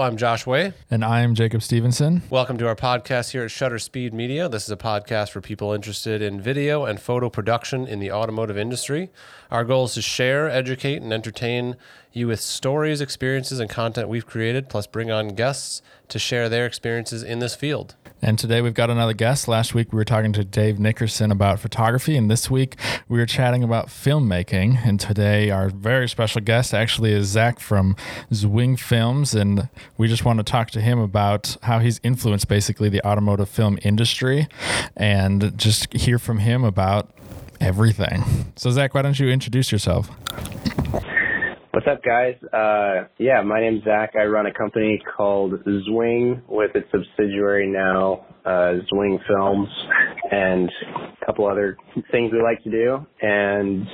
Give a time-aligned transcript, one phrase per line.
[0.00, 0.72] Hello, I'm Josh Way.
[0.90, 2.22] And I'm Jacob Stevenson.
[2.30, 4.48] Welcome to our podcast here at Shutter Speed Media.
[4.48, 8.56] This is a podcast for people interested in video and photo production in the automotive
[8.56, 9.10] industry.
[9.50, 11.76] Our goal is to share, educate, and entertain
[12.12, 16.66] you with stories, experiences, and content we've created, plus bring on guests to share their
[16.66, 17.94] experiences in this field.
[18.22, 19.48] And today we've got another guest.
[19.48, 22.76] Last week we were talking to Dave Nickerson about photography, and this week
[23.08, 24.84] we were chatting about filmmaking.
[24.84, 27.96] And today our very special guest actually is Zach from
[28.30, 32.88] Zwing Films, and we just want to talk to him about how he's influenced basically
[32.88, 34.48] the automotive film industry
[34.96, 37.10] and just hear from him about
[37.60, 38.52] everything.
[38.56, 40.10] So, Zach, why don't you introduce yourself?
[41.72, 42.34] What's up, guys?
[42.52, 44.14] Uh, yeah, my name's Zach.
[44.18, 49.68] I run a company called Zwing with its subsidiary now, uh, Zwing Films,
[50.32, 50.68] and
[51.22, 51.76] a couple other
[52.10, 53.06] things we like to do.
[53.22, 53.86] And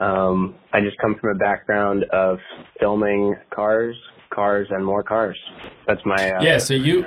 [0.00, 2.38] um, I just come from a background of
[2.80, 3.96] filming cars,
[4.30, 5.38] cars, and more cars.
[5.86, 6.56] That's my uh, yeah.
[6.56, 7.04] So you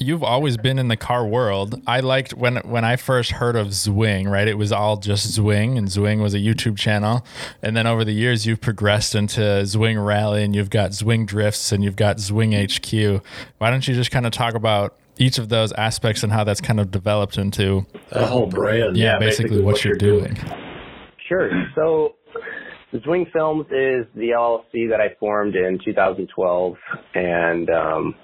[0.00, 1.80] you've always been in the car world.
[1.86, 4.48] I liked when when I first heard of Zwing, right?
[4.48, 7.24] It was all just Zwing, and Zwing was a YouTube channel.
[7.62, 11.70] And then over the years, you've progressed into Zwing Rally, and you've got Zwing Drifts,
[11.70, 13.22] and you've got Zwing HQ.
[13.58, 16.62] Why don't you just kind of talk about each of those aspects and how that's
[16.62, 18.96] kind of developed into a whole brand?
[18.96, 20.34] Yeah, yeah basically, basically, what, what you're, you're doing.
[20.34, 20.50] doing.
[21.28, 21.50] Sure.
[21.76, 22.14] So
[22.94, 26.74] Zwing Films is the LLC that I formed in 2012,
[27.14, 28.14] and um,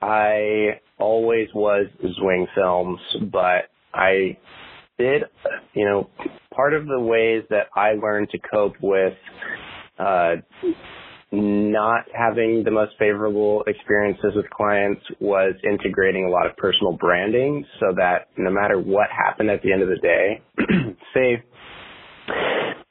[0.00, 3.00] I always was Zwing Films,
[3.32, 4.36] but I
[4.98, 5.22] did,
[5.74, 6.10] you know,
[6.54, 9.14] part of the ways that I learned to cope with
[9.98, 10.36] uh,
[11.32, 17.64] not having the most favorable experiences with clients was integrating a lot of personal branding
[17.80, 20.42] so that no matter what happened at the end of the day,
[21.14, 21.42] say,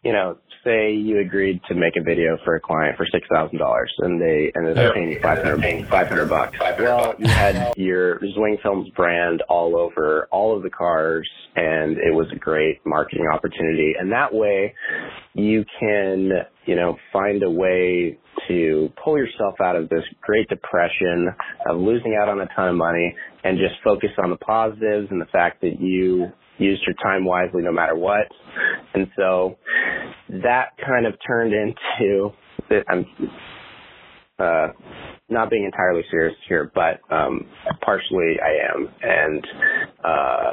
[0.03, 3.59] you know, say you agreed to make a video for a client for six thousand
[3.59, 6.57] dollars, and they ended up paying you five hundred, five hundred bucks.
[6.59, 12.13] Well, you had your Zwing Films brand all over all of the cars, and it
[12.13, 13.93] was a great marketing opportunity.
[13.97, 14.73] And that way,
[15.33, 16.31] you can,
[16.65, 21.29] you know, find a way to pull yourself out of this great depression
[21.69, 25.21] of losing out on a ton of money and just focus on the positives and
[25.21, 28.27] the fact that you used your time wisely no matter what.
[28.93, 29.57] And so
[30.29, 32.31] that kind of turned into
[32.87, 33.05] I'm
[34.39, 34.67] uh,
[35.29, 37.45] not being entirely serious here, but um,
[37.81, 38.89] partially I am.
[39.01, 39.47] And
[40.03, 40.51] uh,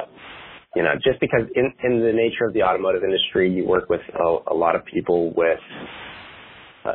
[0.75, 4.01] you know, just because in, in the nature of the automotive industry, you work with
[4.19, 5.59] a, a lot of people with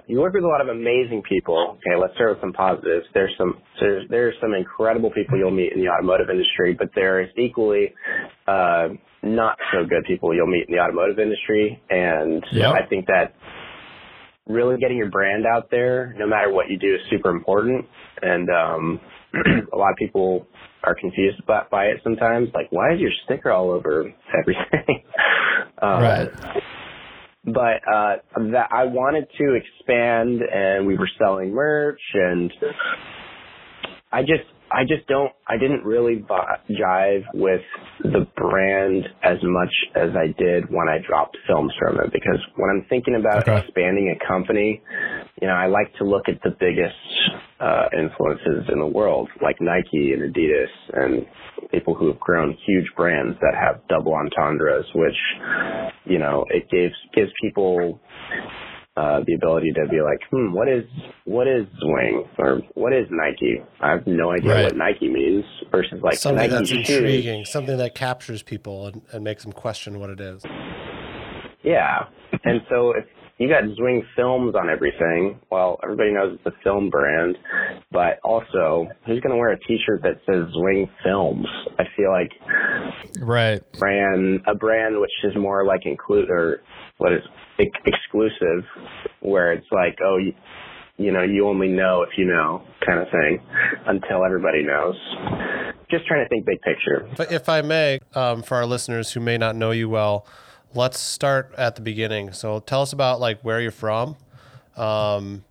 [0.06, 1.78] you work with a lot of amazing people.
[1.78, 3.06] Okay, let's start with some positives.
[3.14, 7.22] There's some there's there's some incredible people you'll meet in the automotive industry, but there
[7.22, 7.94] is equally
[8.46, 8.88] uh,
[9.22, 12.74] not so good people you'll meet in the automotive industry, and yep.
[12.74, 13.34] I think that
[14.46, 17.86] really getting your brand out there, no matter what you do, is super important.
[18.22, 19.00] And um,
[19.72, 20.46] a lot of people
[20.84, 22.48] are confused by, by it sometimes.
[22.54, 25.02] Like, why is your sticker all over everything?
[25.82, 26.28] um, right
[27.52, 28.16] but uh
[28.52, 32.52] that I wanted to expand and we were selling merch and
[34.12, 36.24] I just I just don't I didn't really
[36.70, 37.62] jive with
[38.02, 42.70] the brand as much as I did when I dropped films from it because when
[42.70, 43.64] I'm thinking about okay.
[43.64, 44.82] expanding a company,
[45.40, 46.96] you know, I like to look at the biggest
[47.60, 51.26] uh influences in the world like Nike and Adidas and
[51.70, 55.16] people who have grown huge brands that have double entendres, which,
[56.04, 58.00] you know, it gives gives people
[58.98, 60.84] uh, the ability to be like, hmm, what is
[61.24, 63.62] what is Zwing or what is Nike?
[63.80, 64.64] I have no idea right.
[64.64, 65.44] what Nike means.
[65.70, 70.00] Versus like something Nike that's intriguing, something that captures people and, and makes them question
[70.00, 70.42] what it is.
[71.62, 72.06] Yeah,
[72.44, 73.04] and so if
[73.38, 75.38] you got Zwing films on everything.
[75.50, 77.38] Well, everybody knows it's a film brand,
[77.92, 81.46] but also who's going to wear a T-shirt that says Zwing Films?
[81.78, 82.32] I feel like
[83.20, 86.62] right brand a brand which is more like include or
[86.98, 87.22] what is
[87.58, 88.64] exclusive,
[89.20, 90.32] where it's like oh you,
[90.96, 93.40] you know you only know if you know kind of thing
[93.86, 94.96] until everybody knows.
[95.90, 97.08] Just trying to think big picture.
[97.16, 100.26] But if I may, um, for our listeners who may not know you well
[100.74, 102.32] let's start at the beginning.
[102.32, 104.16] So tell us about like where you're from,
[104.76, 105.44] um,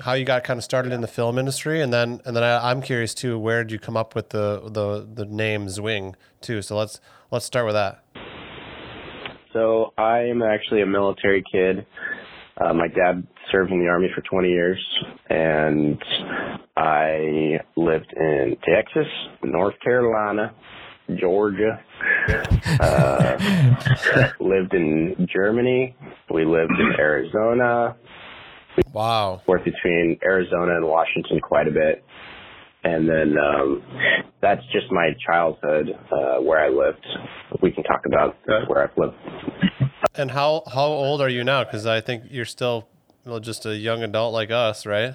[0.00, 2.70] how you got kind of started in the film industry, and then and then I,
[2.70, 6.62] am curious too, where did you come up with the the the name Zwing too?
[6.62, 7.00] So let's
[7.30, 8.02] let's start with that.
[9.52, 11.86] So I am actually a military kid.
[12.56, 14.84] Uh, my dad served in the army for 20 years,
[15.28, 16.02] and
[16.76, 19.06] I lived in Texas,
[19.42, 20.52] North Carolina,
[21.18, 21.80] Georgia.
[22.80, 23.36] Uh,
[24.40, 25.96] lived in Germany.
[26.32, 27.96] We lived in Arizona.
[28.92, 29.42] Wow.
[29.46, 32.04] Forth between Arizona and Washington quite a bit.
[32.82, 33.82] And then um,
[34.42, 37.06] that's just my childhood uh, where I lived.
[37.62, 38.36] We can talk about
[38.68, 39.16] where I've lived.
[40.14, 41.64] And how how old are you now?
[41.64, 42.86] Because I think you're still
[43.24, 45.14] well, just a young adult like us, right?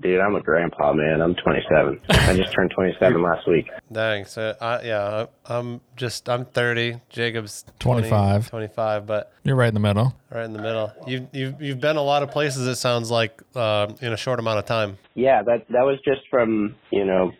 [0.00, 1.20] Dude, I'm a grandpa, man.
[1.20, 2.00] I'm 27.
[2.08, 3.68] I just turned 27 last week.
[3.92, 4.24] Dang.
[4.24, 7.00] So I, yeah, I- I'm just I'm 30.
[7.10, 8.50] Jacob's 20, 25.
[8.50, 10.14] 25, but You're right in the middle.
[10.30, 10.92] right in the middle.
[11.06, 12.66] You you've you've been a lot of places.
[12.66, 14.98] It sounds like uh, in a short amount of time.
[15.14, 17.32] Yeah, that that was just from you know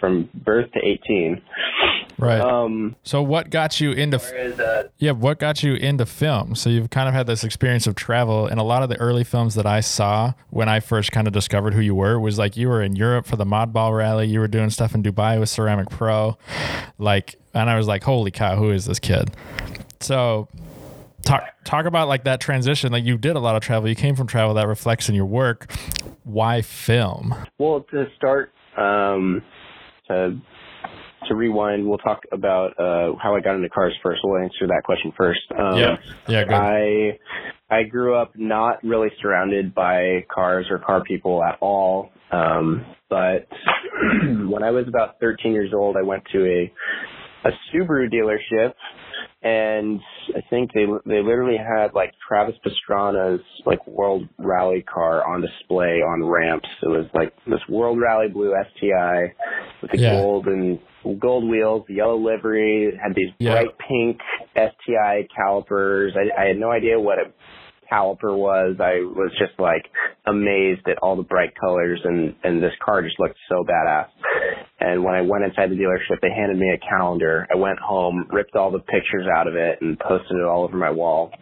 [0.00, 1.40] from birth to 18.
[2.18, 2.40] Right.
[2.40, 6.56] Um, so what got you into uh, Yeah, what got you into film?
[6.56, 9.22] So you've kind of had this experience of travel, and a lot of the early
[9.22, 12.56] films that I saw when I first kind of discovered who you were was like
[12.56, 15.48] you were in Europe for the Modball Rally, you were doing stuff in Dubai with
[15.48, 16.36] Ceramic Pro,
[16.98, 19.30] like, and I was like, holy cow, who is this kid?
[20.00, 20.48] So
[21.22, 22.90] talk talk about like that transition.
[22.90, 25.26] Like you did a lot of travel, you came from travel that reflects in your
[25.26, 25.72] work.
[26.24, 27.34] Why film?
[27.58, 29.42] well, to start, um,
[30.08, 30.38] to
[31.28, 34.20] to rewind, we'll talk about uh, how I got into cars first.
[34.24, 35.40] We'll answer that question first.
[35.56, 35.96] Um, Yeah,
[36.28, 36.54] yeah, good.
[36.54, 37.18] I
[37.70, 42.10] I grew up not really surrounded by cars or car people at all.
[42.30, 43.48] Um, but
[44.22, 46.72] when I was about 13 years old, I went to a
[47.44, 48.74] a Subaru dealership,
[49.48, 50.00] and
[50.36, 56.00] I think they they literally had like Travis Pastrana's like World Rally car on display
[56.02, 56.68] on ramps.
[56.82, 59.32] It was like this World Rally Blue STI
[59.82, 60.12] with the Yeah.
[60.12, 60.78] gold and
[61.20, 63.52] gold wheels, the yellow livery, it had these Yeah.
[63.52, 64.20] bright pink
[64.54, 66.14] STI calipers.
[66.16, 67.32] I, I had no idea what a
[67.90, 68.76] caliper was.
[68.80, 69.86] I was just like
[70.26, 74.08] amazed at all the bright colors and and this car just looked so badass.
[74.80, 77.46] And when I went inside the dealership, they handed me a calendar.
[77.52, 80.76] I went home, ripped all the pictures out of it, and posted it all over
[80.76, 81.32] my wall.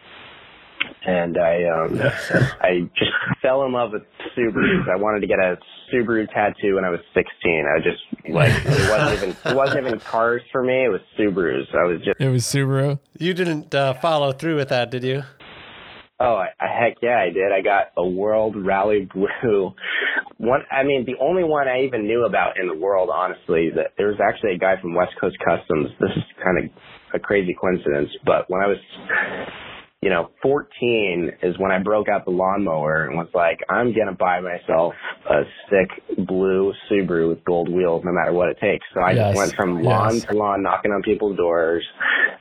[1.05, 1.99] And I um
[2.61, 3.11] I just
[3.41, 4.03] fell in love with
[4.35, 4.89] Subarus.
[4.89, 5.57] I wanted to get a
[5.91, 7.65] Subaru tattoo when I was 16.
[7.65, 10.85] I just like it wasn't even it wasn't even cars for me.
[10.85, 11.73] It was Subarus.
[11.75, 12.99] I was just It was Subaru.
[13.17, 15.23] You didn't uh, follow through with that, did you?
[16.19, 17.51] Oh, I, heck yeah, I did.
[17.51, 19.73] I got a World Rally Blue.
[20.37, 23.93] One, I mean, the only one I even knew about in the world, honestly, that
[23.97, 25.89] there was actually a guy from West Coast Customs.
[25.99, 26.71] This is kind of
[27.13, 28.77] a crazy coincidence, but when I was,
[30.01, 34.13] you know, 14 is when I broke out the lawnmower and was like, I'm gonna
[34.15, 34.93] buy myself
[35.27, 35.41] a
[35.71, 38.85] sick blue Subaru with gold wheels, no matter what it takes.
[38.93, 40.25] So I Yes, just went from lawn yes.
[40.25, 41.83] to lawn, knocking on people's doors,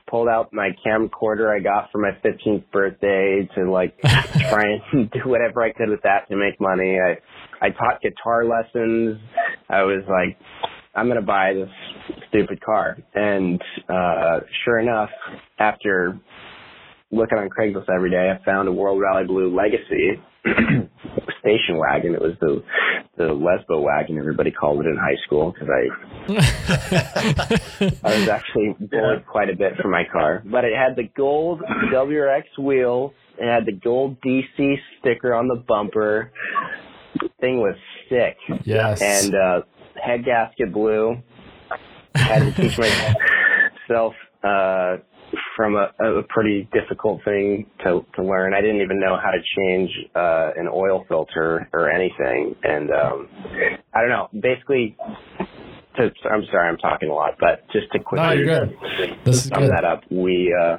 [0.06, 5.20] pulled out my camcorder I got for my 15th birthday to like try and do
[5.24, 6.98] whatever I could with that to make money.
[7.00, 7.16] I
[7.64, 9.18] I taught guitar lessons.
[9.70, 10.36] I was like,
[10.94, 11.70] I'm gonna buy this
[12.28, 15.08] stupid car, and uh, sure enough,
[15.58, 16.18] after
[17.10, 20.20] looking on Craigslist every day, I found a World Rally Blue Legacy
[21.40, 22.14] station wagon.
[22.14, 22.62] It was the
[23.16, 25.88] the Lesbo wagon everybody called it in high school because I
[28.04, 30.42] I was actually bullied quite a bit for my car.
[30.44, 31.62] But it had the gold
[31.92, 33.12] WRX wheels.
[33.38, 36.32] It had the gold DC sticker on the bumper.
[37.40, 37.76] Thing was
[38.08, 38.36] sick.
[38.64, 39.00] Yes.
[39.00, 39.62] And uh,
[40.02, 41.16] head gasket blue.
[42.14, 44.96] I Had to teach myself uh,
[45.56, 48.52] from a, a pretty difficult thing to, to learn.
[48.54, 52.54] I didn't even know how to change uh, an oil filter or anything.
[52.62, 53.28] And um,
[53.94, 54.28] I don't know.
[54.38, 54.96] Basically,
[55.96, 58.76] to, I'm sorry, I'm talking a lot, but just to quickly No, you're good.
[59.24, 59.70] This is sum good.
[59.70, 60.76] that up, we uh,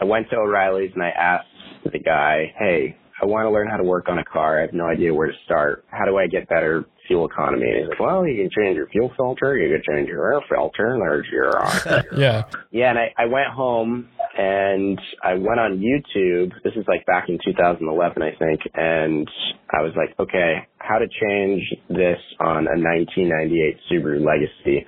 [0.00, 1.46] I went to O'Reilly's and I asked
[1.92, 4.58] the guy, "Hey, I want to learn how to work on a car.
[4.58, 5.84] I have no idea where to start.
[5.90, 8.86] How do I get better fuel economy?" And he's like, "Well, you can change your
[8.88, 9.56] fuel filter.
[9.56, 10.92] You can change your air filter.
[10.94, 12.44] and There's your uh, Yeah.
[12.70, 16.52] yeah." And I, I went home and I went on YouTube.
[16.62, 19.28] This is like back in 2011, I think, and
[19.70, 24.86] I was like, "Okay, how to change this on a 1998 Subaru Legacy?"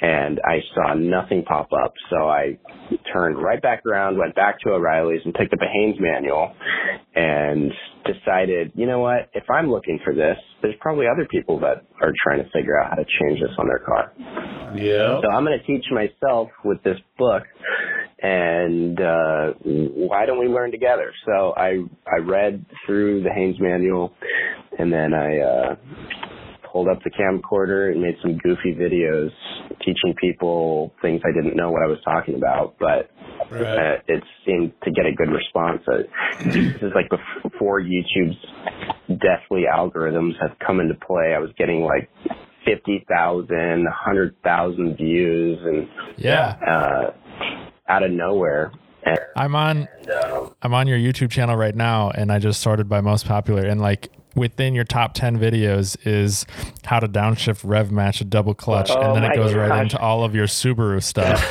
[0.00, 2.58] And I saw nothing pop up, so I
[3.12, 6.52] turned right back around, went back to O'Reilly's and picked up a Haynes manual
[7.14, 7.72] and
[8.04, 12.12] decided, you know what, if I'm looking for this, there's probably other people that are
[12.24, 14.12] trying to figure out how to change this on their car.
[14.76, 15.20] Yeah.
[15.22, 17.44] So I'm going to teach myself with this book
[18.22, 21.12] and uh, why don't we learn together?
[21.26, 24.11] So I I read through the Haynes manual
[24.78, 25.76] and then I uh,
[26.72, 29.30] pulled up the camcorder and made some goofy videos
[29.80, 33.10] teaching people things I didn't know what I was talking about, but
[33.50, 33.96] Right.
[33.96, 35.82] uh, it seemed to get a good response.
[35.86, 35.98] Uh,
[36.54, 37.10] this is like
[37.42, 38.36] before YouTube's
[39.20, 41.34] deathly algorithms have come into play.
[41.34, 42.08] I was getting like
[42.64, 46.56] 50,000, 100,000 views and Yeah.
[46.66, 47.10] uh,
[47.88, 48.72] out of nowhere.
[49.04, 49.88] And, I'm on
[50.62, 53.80] I'm on your YouTube channel right now and I just sorted by most popular and
[53.80, 56.46] like within your top 10 videos is
[56.84, 59.82] how to downshift rev match a double clutch Oh and then it my goes right
[59.82, 61.42] into all of your Subaru stuff.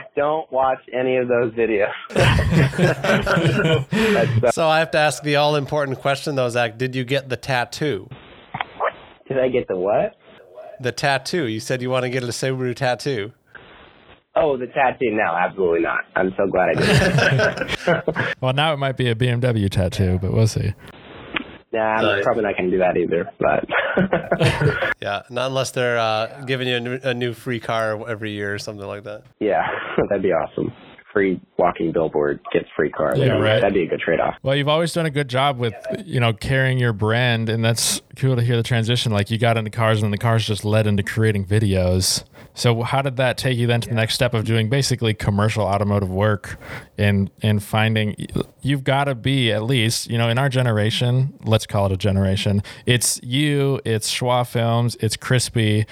[0.16, 1.92] don't watch any of those videos.
[3.90, 6.78] That's, uh, So I have to ask the all important question though, Zach.
[6.78, 8.08] Did you get the tattoo?
[9.28, 10.16] did I get the what?
[10.80, 11.46] The tattoo.
[11.46, 13.32] You said you want to get a Subaru tattoo.
[14.36, 15.10] Oh, the tattoo.
[15.12, 16.00] No, absolutely not.
[16.14, 18.34] I'm so glad I did.
[18.40, 20.74] well, now it might be a BMW tattoo, but we'll see.
[21.72, 23.30] nah, I'm probably not going to do that either.
[23.40, 23.64] But
[25.00, 28.54] Yeah, not unless they're uh, giving you a new, a new free car every year
[28.54, 29.22] or something like that.
[29.40, 29.62] yeah,
[30.10, 30.72] that'd be awesome.
[31.12, 33.16] Free walking billboard gets free car.
[33.16, 33.58] Yeah, right.
[33.60, 34.34] That'd be a good trade off.
[34.42, 35.72] Well, you've always done a good job with,
[36.04, 39.12] you know, carrying your brand, and that's cool to hear the transition.
[39.12, 42.22] Like you got into cars, and the cars just led into creating videos.
[42.56, 45.62] So, how did that take you then to the next step of doing basically commercial
[45.64, 46.58] automotive work,
[46.98, 48.16] and and finding
[48.62, 51.96] you've got to be at least, you know, in our generation, let's call it a
[51.96, 52.62] generation.
[52.86, 55.84] It's you, it's Schwa Films, it's Crispy.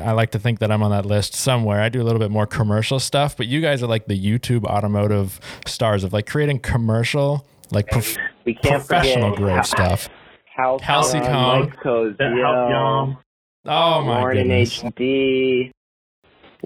[0.00, 1.80] I like to think that I'm on that list somewhere.
[1.80, 4.64] I do a little bit more commercial stuff, but you guys are like the YouTube
[4.64, 10.08] automotive stars of like creating commercial like prof- We can't professional grade Hal- stuff.
[10.54, 11.60] Hal Halsey Kong, Kong.
[11.70, 13.16] Mike Cozio,
[13.64, 14.82] Oh my Lauren in goodness.
[14.82, 15.70] HD.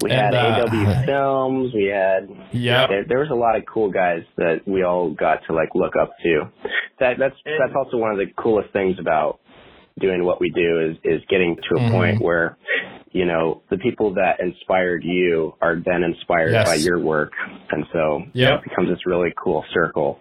[0.02, 1.72] We And, had uh, AW Films.
[1.74, 2.88] We had Yep.
[2.90, 5.94] there, there was a lot of cool guys that we all got to like look
[6.00, 6.50] up to.
[7.00, 9.40] That that's that's also one of the coolest things about
[9.98, 11.90] doing what we do is is getting to a Mhm.
[11.90, 12.56] point where
[13.12, 16.66] you know the people that inspired you are then inspired Yes.
[16.68, 17.32] by your work,
[17.70, 18.58] and so Yep.
[18.58, 20.18] it becomes this really cool circle.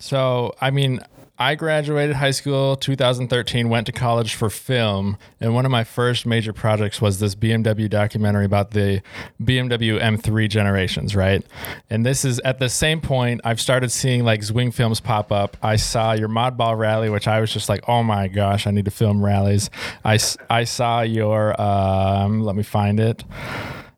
[0.00, 1.00] So, I mean,
[1.40, 6.26] I graduated high school 2013, went to college for film, and one of my first
[6.26, 9.02] major projects was this BMW documentary about the
[9.40, 11.46] BMW M3 generations, right?
[11.88, 15.56] And this is at the same point I've started seeing like Zwing films pop up.
[15.62, 18.86] I saw your Modball rally, which I was just like, oh my gosh, I need
[18.86, 19.70] to film rallies.
[20.04, 20.18] I,
[20.50, 23.22] I saw your, um, let me find it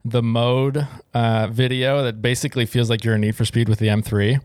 [0.04, 3.86] the mode uh, video that basically feels like you're in Need for Speed with the
[3.88, 4.40] M3.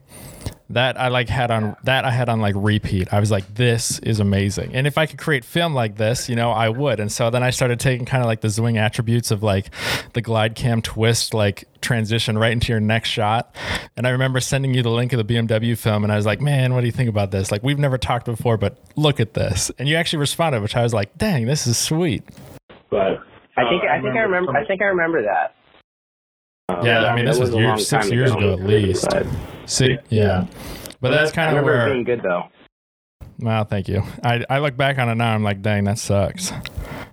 [0.72, 3.13] That I like had on that I had on like repeat.
[3.13, 4.74] I was like, this is amazing.
[4.74, 7.00] And if I could create film like this, you know, I would.
[7.00, 9.69] And so then I started taking kind of like the Zwing attributes of like
[10.13, 13.55] the glide cam twist, like transition right into your next shot.
[13.95, 16.41] And I remember sending you the link of the BMW film, and I was like,
[16.41, 17.51] man, what do you think about this?
[17.51, 19.72] Like we've never talked before, but look at this.
[19.77, 22.24] And you actually responded, which I was like, dang, this is sweet.
[22.89, 23.22] But
[23.55, 25.55] I think uh, I think I remember I think I remember that.
[26.69, 29.07] Um, Yeah, I mean, this was years- six years ago at least.
[29.65, 30.45] See, yeah.
[31.01, 32.43] But that's kind of where being good though.
[33.39, 34.01] Well, thank you.
[34.24, 35.34] I, I look back on it now.
[35.34, 36.51] I'm like, dang, that sucks.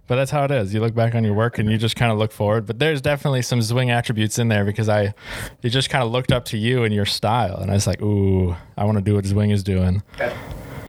[0.06, 0.72] But that's how it is.
[0.72, 2.64] You look back on your work and you just kind of look forward.
[2.64, 5.14] But there's definitely some Zwing attributes in there because I,
[5.62, 8.00] it just kind of looked up to you and your style, and I was like,
[8.02, 10.02] ooh, I want to do what Zwing is doing.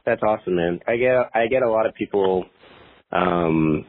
[0.04, 0.80] That's awesome, man.
[0.86, 2.44] I get I get a lot of people
[3.12, 3.84] um,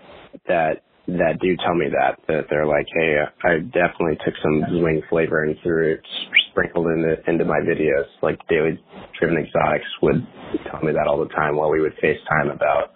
[0.47, 5.07] that that do tell me that that they're like, hey, I definitely took some zwing
[5.09, 6.01] flavor and threw it
[6.49, 8.05] sprinkled into into my videos.
[8.21, 8.81] Like Daily
[9.19, 10.25] Driven Exotics would
[10.71, 12.93] tell me that all the time while we would FaceTime about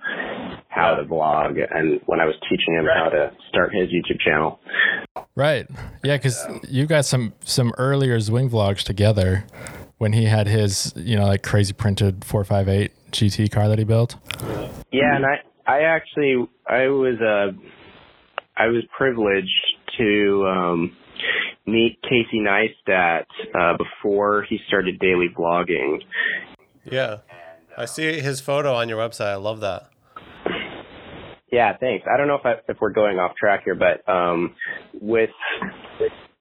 [0.70, 4.60] how to vlog and when I was teaching him how to start his YouTube channel.
[5.36, 5.68] Right?
[6.04, 9.46] Yeah, because you got some some earlier Zwing vlogs together
[9.98, 14.16] when he had his, you know, like crazy printed 458 GT car that he built.
[14.92, 17.52] Yeah, and I I actually I was uh
[18.60, 19.50] I was privileged
[19.98, 20.98] to um
[21.66, 23.26] meet Casey Neistat
[23.56, 26.00] uh before he started daily vlogging.
[26.84, 27.18] Yeah.
[27.78, 29.28] I see his photo on your website.
[29.32, 29.90] I love that.
[31.52, 32.06] Yeah, thanks.
[32.14, 34.56] I don't know if I, if we're going off track here, but um
[35.02, 35.30] with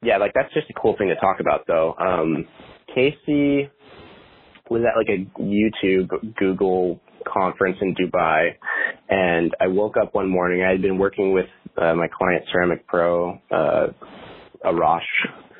[0.02, 1.94] yeah, like that's just a cool thing to talk about though.
[1.94, 2.46] Um
[2.94, 3.70] Casey
[4.68, 8.50] was at like a YouTube Google conference in Dubai
[9.08, 10.62] and I woke up one morning.
[10.62, 11.46] I had been working with
[11.76, 13.88] uh, my client Ceramic Pro, uh,
[14.64, 15.00] Arash,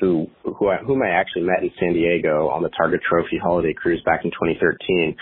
[0.01, 3.75] who who I, whom I actually met in San Diego on the Target Trophy Holiday
[3.75, 5.17] Cruise back in 2013.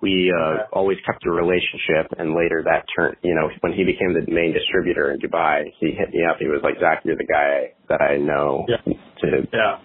[0.00, 3.16] We uh, always kept a relationship, and later that turned.
[3.22, 6.36] You know, when he became the main distributor in Dubai, he hit me up.
[6.38, 8.92] He was like, "Zach, you're the guy that I know Yeah.
[9.20, 9.78] to yeah,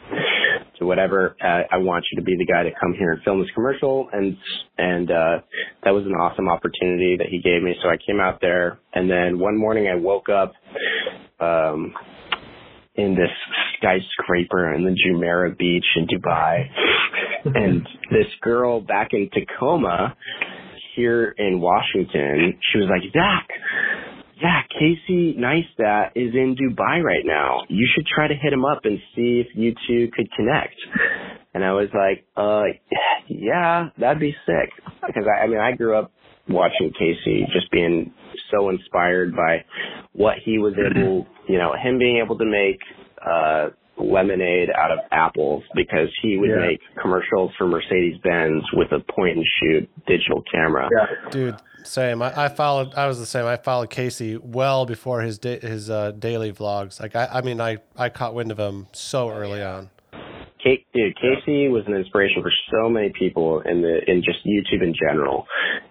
[0.79, 1.35] to whatever.
[1.43, 4.09] Uh, I want you to be the guy to come here and film this commercial,
[4.13, 4.37] and
[4.77, 5.39] and uh,
[5.83, 7.75] that was an awesome opportunity that he gave me.
[7.81, 10.53] So I came out there, and then one morning I woke up
[11.39, 11.93] um,
[12.95, 13.31] in this
[13.77, 16.65] skyscraper in the Jumeirah Beach in Dubai,
[17.45, 20.15] and this girl back in Tacoma
[20.95, 23.47] here in Washington, she was like, Zach,
[24.41, 27.61] yeah, Casey Neistat is in Dubai right now.
[27.69, 30.75] You should try to hit him up and see if you two could connect.
[31.53, 32.63] And I was like, uh,
[33.29, 34.71] yeah, that'd be sick.
[35.05, 36.11] Because I, I mean, I grew up
[36.49, 38.13] watching Casey just being
[38.51, 39.63] so inspired by
[40.11, 42.79] what he was able, you know, him being able to make,
[43.25, 46.57] uh, lemonade out of apples because he would Yeah.
[46.67, 50.89] make commercials for Mercedes Benz with a point and shoot digital camera.
[50.91, 51.29] Yeah.
[51.29, 52.21] Dude, same.
[52.21, 52.93] I, I followed.
[52.95, 53.45] I was the same.
[53.45, 56.99] I followed Casey well before his da- his uh, daily vlogs.
[56.99, 59.89] Like I, I mean, I I caught wind of him so early on.
[60.63, 64.81] Kate, dude, Casey was an inspiration for so many people in the in just YouTube
[64.81, 65.45] in general,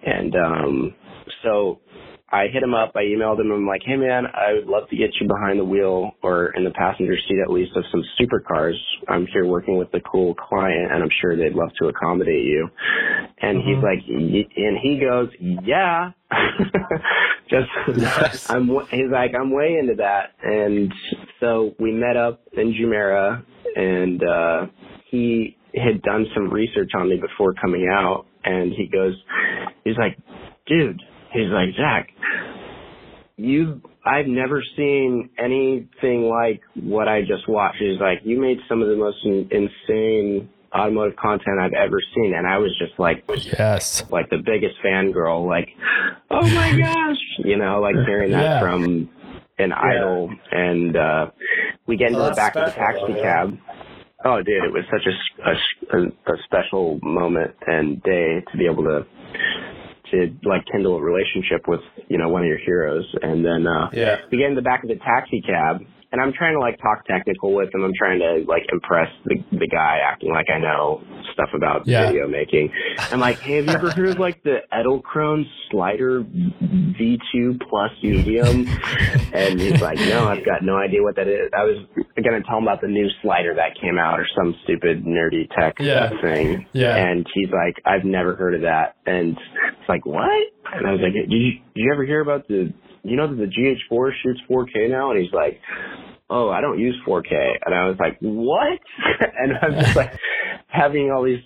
[0.05, 0.95] and um,
[1.43, 1.79] so
[2.31, 2.93] I hit him up.
[2.95, 3.51] I emailed him.
[3.51, 6.63] I'm like, hey man, I would love to get you behind the wheel or in
[6.63, 8.73] the passenger seat at least of some supercars.
[9.07, 12.67] I'm here working with a cool client, and I'm sure they'd love to accommodate you.
[13.41, 15.29] And he's like, y- and he goes,
[15.63, 16.11] yeah.
[17.49, 17.69] Just,
[18.49, 18.67] I'm.
[18.67, 20.91] w- He's like, I'm way into that, and
[21.39, 23.43] so we met up in Jumeirah,
[23.75, 24.65] and uh,
[25.11, 29.13] he had done some research on me before coming out, and he goes,
[29.83, 30.17] he's like,
[30.65, 30.99] dude,
[31.35, 32.09] he's like, Zach,
[33.37, 37.77] you, I've never seen anything like what I just watched.
[37.79, 42.33] He's like, you made some of the most in- insane automotive content I've ever seen,
[42.35, 43.23] and I was just like,
[43.57, 44.03] Yes.
[44.09, 45.69] like the biggest fangirl, like,
[46.31, 48.59] oh my gosh, you know, like hearing that Yeah.
[48.59, 49.09] from
[49.57, 50.29] an idol.
[50.51, 51.31] And uh,
[51.87, 53.45] we get into Oh, the that's back of the taxi though, yeah.
[53.45, 53.57] cab.
[54.27, 55.05] Oh, dude, it was such
[55.93, 59.05] a special moment and day to be able to
[60.11, 63.05] to like kindle a relationship with you know one of your heroes.
[63.21, 64.17] And then uh, Yeah.
[64.31, 65.81] we get in the back of the taxi cab.
[66.15, 67.83] And I'm trying to like talk technical with him.
[67.83, 71.03] I'm trying to like impress the the guy, acting like I know
[71.33, 72.07] stuff about Yeah.
[72.07, 72.71] video making.
[73.11, 78.65] I'm like, hey, have you ever heard of like the Edelkrone Slider V2 Plus Medium?
[79.33, 81.51] And he's like, no, I've got no idea what that is.
[81.51, 85.03] I was gonna tell him about the new slider that came out or some stupid
[85.03, 86.11] nerdy tech Yeah.
[86.21, 86.65] thing.
[86.71, 86.95] Yeah.
[86.95, 88.95] And he's like, I've never heard of that.
[89.05, 90.29] And it's like, what?
[90.71, 92.73] And I was like, did you, did you ever hear about the,
[93.05, 95.11] you know that the GH4 shoots 4K now?
[95.11, 95.59] And he's like,
[96.29, 97.31] oh, I don't use 4K.
[97.65, 98.79] And I was like, what?
[99.39, 100.13] and I'm just like
[100.67, 101.43] having all these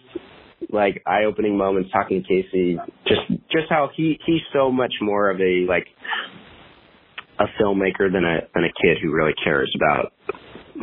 [0.71, 5.39] like eye-opening moments talking to Casey, just just how he he's so much more of
[5.39, 5.87] a like
[7.39, 10.13] a filmmaker than a than a kid who really cares about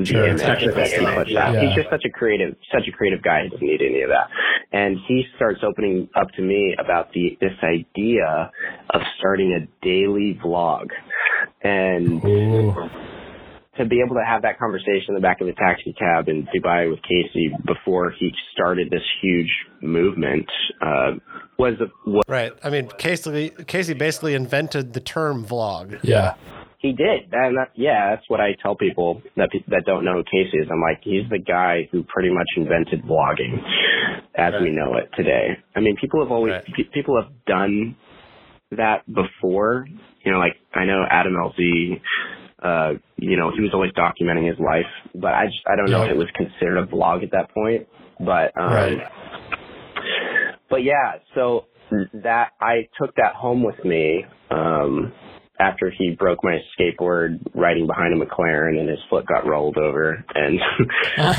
[0.05, 0.27] Sure.
[0.27, 1.29] image and Technical stuff like stuff, that.
[1.55, 1.61] yeah.
[1.61, 3.45] He's just such a creative, such a creative guy.
[3.45, 4.29] He doesn't need any of that.
[4.73, 8.51] And he starts opening up to me about the this idea
[8.91, 10.89] of starting a daily vlog,
[11.63, 12.75] and Ooh.
[13.79, 16.47] to be able to have that conversation in the back of the taxi cab in
[16.55, 20.47] Dubai with Casey before he started this huge movement
[20.83, 21.13] uh,
[21.59, 22.53] was was Right.
[22.63, 25.99] I mean, Casey Casey basically invented the term vlog.
[26.03, 26.35] Yeah.
[26.79, 30.25] He did, and that, yeah, that's what I tell people that that don't know who
[30.25, 30.69] Casey is.
[30.71, 33.59] I'm like, he's the guy who pretty much invented vlogging
[34.35, 35.57] as we know it today.
[35.75, 36.65] I mean, people have always Right.
[36.77, 37.97] pe- people have done
[38.73, 39.87] that before.
[40.23, 42.01] You know, like I know Adam LZ.
[42.63, 46.03] Uh, you know, he was always documenting his life, but I just I don't know
[46.05, 47.87] if it was considered a vlog at that point.
[48.19, 48.99] But um, Right.
[50.69, 51.67] but yeah, so
[52.23, 55.13] that I took that home with me um,
[55.59, 60.25] after he broke my skateboard riding behind a McLaren and his foot got rolled over,
[60.35, 60.61] and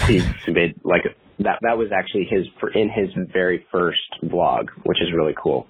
[0.08, 1.04] he made like
[1.40, 1.60] that.
[1.62, 5.68] That was actually his in his very first vlog, which is really cool.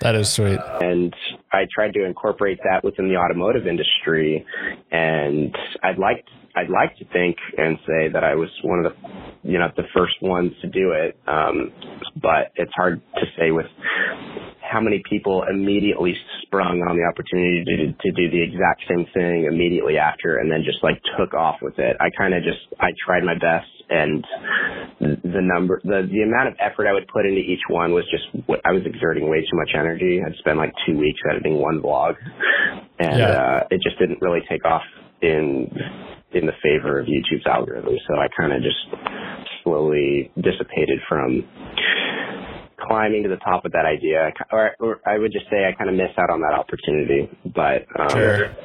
[0.00, 0.58] That is sweet.
[0.80, 1.14] And
[1.52, 4.44] I tried to incorporate that within the automotive industry,
[4.90, 6.24] and I'd like
[6.56, 9.84] I'd like to think and say that I was one of the you know the
[9.94, 11.72] first ones to do it, um,
[12.20, 13.66] but it's hard to say with
[14.70, 19.46] how many people immediately sprung on the opportunity to, to do the exact same thing
[19.50, 21.96] immediately after and then just like took off with it.
[21.98, 24.24] I kind of just, I tried my best and
[25.00, 28.46] the number, the, the amount of effort I would put into each one was just
[28.46, 30.20] what I was exerting way too much energy.
[30.24, 32.14] I'd spend like two weeks editing one vlog
[33.00, 33.60] and, Yeah.
[33.66, 34.82] uh, it just didn't really take off
[35.20, 35.66] in,
[36.32, 37.94] in the favor of YouTube's algorithm.
[38.08, 38.78] So I kind of just
[39.64, 41.44] slowly dissipated from
[42.80, 45.90] climbing to the top of that idea, or, or I would just say I kind
[45.90, 47.28] of missed out on that opportunity.
[47.54, 48.56] But um, Sure.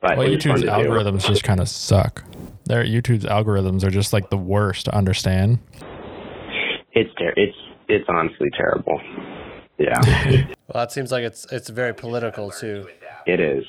[0.00, 2.24] but Well, it was fun YouTube's algorithms just kind of suck.
[2.64, 5.58] Their YouTube's algorithms are just like the worst to understand.
[6.92, 7.56] It's ter- it's
[7.88, 9.00] it's honestly terrible.
[9.78, 9.98] Yeah,
[10.68, 12.86] Well, that seems like it's it's very political too.
[13.26, 13.64] it is.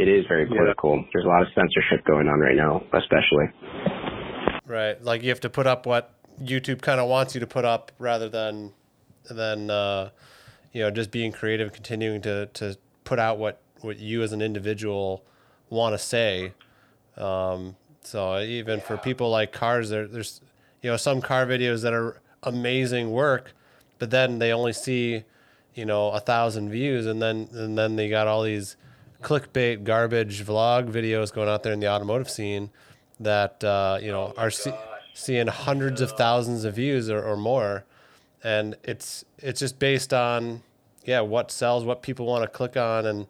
[0.00, 1.04] It is very political.
[1.12, 3.50] There's a lot of censorship going on right now, especially.
[4.64, 5.02] Right.
[5.02, 7.92] Like you have to put up what YouTube kind of wants you to put up
[7.98, 8.72] rather than
[9.28, 10.08] than uh,
[10.72, 14.32] you know just being creative, and continuing to to put out what what you as
[14.32, 15.22] an individual
[15.68, 16.54] want to say.
[17.18, 20.40] Um, so even for people like cars, there, there's
[20.80, 23.52] you know some car videos that are amazing work,
[23.98, 25.24] but then they only see
[25.74, 28.76] you know a thousand views, and then and then they got all these
[29.22, 32.70] clickbait garbage vlog videos going out there in the automotive scene
[33.20, 34.72] that uh, you know are see,
[35.14, 37.84] seeing hundreds of thousands of views or, or more,
[38.42, 40.62] and it's it's just based on
[41.04, 43.26] yeah what sells, what people want to click on, and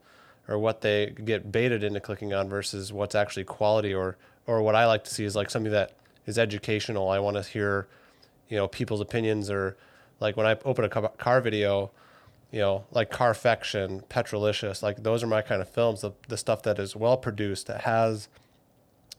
[0.49, 4.75] or what they get baited into clicking on versus what's actually quality or or what
[4.75, 5.93] I like to see is like something that
[6.27, 7.11] is educational.
[7.11, 7.89] I want to hear
[8.49, 9.77] you know people's opinions or
[10.21, 11.91] like when I open a car video
[12.51, 16.01] you know, like Carfection, Petrolicious, like those are my kind of films.
[16.01, 18.29] The, the stuff that is well produced, that has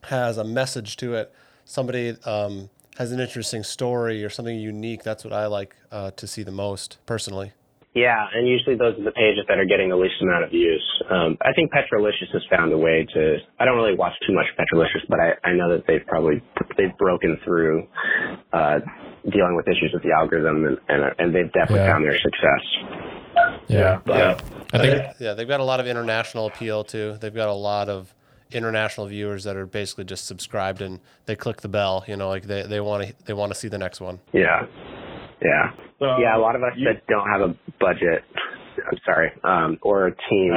[0.06, 1.32] has a message to it.
[1.63, 5.04] Somebody um, has an interesting story or something unique.
[5.04, 7.54] That's what I like uh, to see the most personally.
[7.93, 10.84] Yeah, and usually those are the pages that are getting the least amount of views.
[11.10, 13.38] Um, I think Petrolicious has found a way to.
[13.60, 16.41] I don't really watch too much Petrolicious, but I, I know that they've probably
[16.77, 17.88] they've broken through
[18.54, 18.80] uh,
[19.30, 21.91] dealing with issues with the algorithm, and and, and they've definitely yeah.
[21.91, 22.63] found their success.
[23.67, 23.99] Yeah.
[24.08, 24.39] Yeah.
[24.73, 27.17] I think yeah, they've got a lot of international appeal too.
[27.19, 28.13] They've got a lot of
[28.51, 32.43] international viewers that are basically just subscribed and they click the bell, you know, like
[32.43, 34.19] they, they want to they want to see the next one.
[34.34, 34.65] Yeah.
[35.41, 35.71] Yeah.
[35.99, 38.23] So, yeah, a lot of us you, that don't have a budget,
[38.77, 40.51] I'm sorry, um, or a team,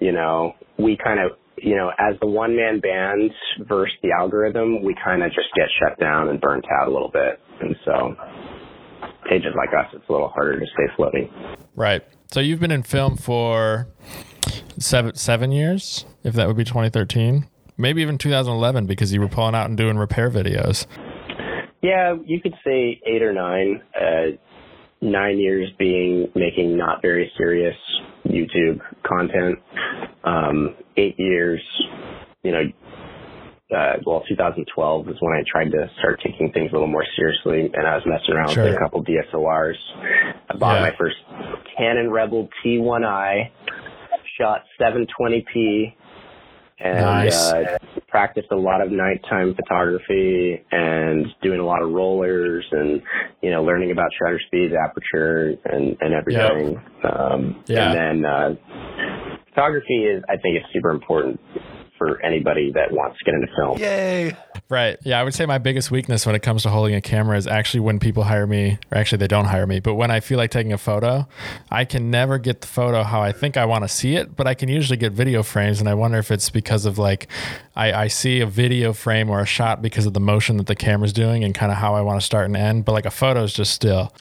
[0.00, 3.30] you know, we kind of, you know, as the one man band
[3.68, 7.10] versus the algorithm, we kind of just get shut down and burnt out a little
[7.10, 7.40] bit.
[7.60, 8.16] And so
[9.28, 11.30] pages like us, it's a little harder to stay floating.
[11.74, 12.02] Right.
[12.30, 13.88] So you've been in film for
[14.78, 19.54] seven seven years, if that would be 2013, maybe even 2011, because you were pulling
[19.54, 20.86] out and doing repair videos.
[21.82, 23.82] Yeah, you could say eight or nine.
[23.94, 24.36] Uh,
[25.02, 27.76] nine years being making not very serious
[28.24, 29.58] YouTube content.
[30.24, 31.60] Um, eight years,
[32.44, 32.62] you know,
[33.76, 37.70] uh, well, 2012 is when I tried to start taking things a little more seriously,
[37.72, 38.64] and I was messing around sure.
[38.64, 39.74] with a couple DSLRs.
[40.50, 40.90] I bought yeah.
[40.90, 41.16] my first
[41.76, 43.50] Canon Rebel T1i,
[44.38, 45.94] shot 720p,
[46.82, 47.52] and nice.
[47.52, 53.02] uh, practiced a lot of nighttime photography and doing a lot of rollers and
[53.42, 56.80] you know learning about shutter speed, aperture, and and everything.
[57.02, 57.14] Yep.
[57.14, 57.92] Um, yeah.
[57.92, 58.54] And then uh,
[59.50, 61.40] photography is, I think, is super important
[62.02, 63.78] for anybody that wants to get into film.
[63.78, 64.36] Yay!
[64.68, 64.98] Right.
[65.04, 67.46] Yeah, I would say my biggest weakness when it comes to holding a camera is
[67.46, 70.38] actually when people hire me, or actually they don't hire me, but when I feel
[70.38, 71.28] like taking a photo,
[71.70, 74.46] I can never get the photo how I think I want to see it, but
[74.46, 77.28] I can usually get video frames, and I wonder if it's because of like
[77.76, 80.76] I, I see a video frame or a shot because of the motion that the
[80.76, 83.10] camera's doing and kind of how I want to start and end, but like a
[83.10, 84.12] photo is just still.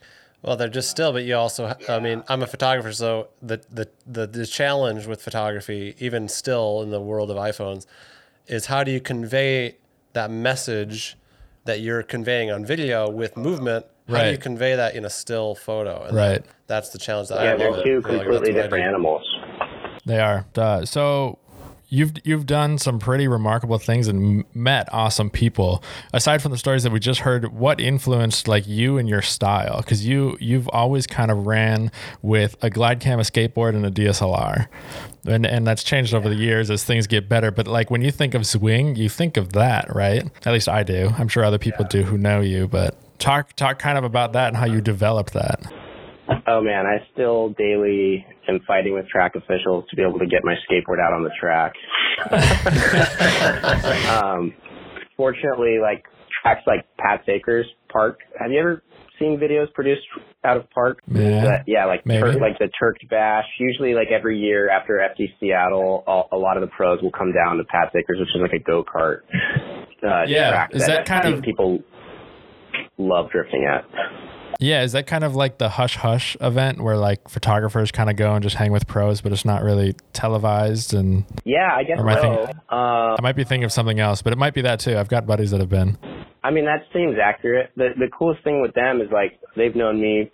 [0.44, 3.88] Well, they're just still, but you also, I mean, I'm a photographer, so the, the,
[4.08, 7.86] the, the challenge with photography, even still in the world of iPhones,
[8.48, 9.76] is how do you convey
[10.14, 11.16] that message
[11.66, 13.86] that you're conveying on video with movement?
[14.08, 14.24] How right.
[14.26, 16.04] do you convey that in a still photo?
[16.06, 16.44] And right.
[16.44, 19.24] That, that's the challenge that yeah, I they're two completely different animals.
[20.06, 20.46] They are.
[20.56, 21.38] Uh, so
[21.92, 25.84] you've you've done some pretty remarkable things and met awesome people.
[26.14, 29.78] Aside from the stories that we just heard, what influenced like you and your style?
[29.78, 31.92] Because you you've always kind of ran
[32.24, 34.68] with a glide cam, a skateboard, and a DSLR,
[35.28, 37.52] and and that's changed over the years as things get better.
[37.52, 40.26] But like when you think of Zwing, you think of that, right?
[40.46, 41.14] At least I do.
[41.20, 44.48] I'm sure other people do who know you, but talk talk kind of about that
[44.48, 45.62] and how you developed that.
[46.48, 50.44] Oh man, I still daily am fighting with track officials to be able to get
[50.44, 51.74] my skateboard out on the track.
[54.10, 54.54] um,
[55.17, 56.06] fortunately, like
[56.41, 58.20] tracks like Pat's Acres Park.
[58.39, 58.84] Have you ever
[59.20, 60.02] seen videos produced
[60.44, 61.00] out of Park?
[61.08, 63.46] Yeah, that, yeah, like Tur- like the Turk Bash.
[63.60, 67.34] Usually, like every year after FD Seattle, all, a lot of the pros will come
[67.34, 69.22] down to Pat's Acres, which is like a go kart.
[70.04, 71.80] Uh, yeah, track is that, that kind of people
[72.98, 73.86] love drifting at?
[74.62, 78.15] Yeah, is that kind of like the hush hush event where like photographers kind of
[78.15, 80.93] go and just hang with pros, but it's not really televised?
[80.93, 82.08] And yeah, I guess so.
[82.08, 84.80] I, think, uh, I might be thinking of something else, but it might be that
[84.80, 84.95] too.
[84.95, 85.97] I've got buddies that have been.
[86.43, 87.71] I mean, that seems accurate.
[87.76, 90.32] The the coolest thing with them is like they've known me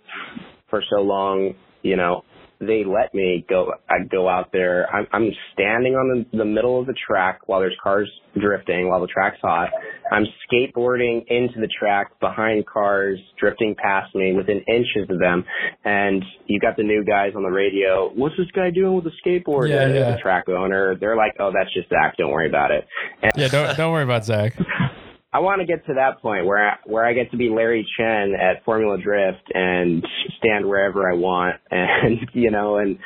[0.68, 1.54] for so long.
[1.82, 2.22] You know,
[2.60, 3.72] they let me go.
[3.88, 4.88] I go out there.
[4.92, 9.00] I'm, I'm standing on the, the middle of the track while there's cars drifting, while
[9.00, 9.70] the track's hot.
[10.10, 15.44] I'm skateboarding into the track behind cars drifting past me within inches of them.
[15.84, 18.10] And you got the new guys on the radio.
[18.14, 19.68] What's this guy doing with the skateboard?
[19.68, 20.10] Yeah, and yeah.
[20.12, 20.96] The track owner.
[20.98, 22.16] They're like, oh, that's just Zach.
[22.16, 22.86] Don't worry about it.
[23.22, 24.54] And yeah, don't don't worry about Zach.
[25.30, 27.86] I want to get to that point where I, where I get to be Larry
[27.98, 30.02] Chen at Formula Drift and
[30.38, 32.98] stand wherever I want, and you know, and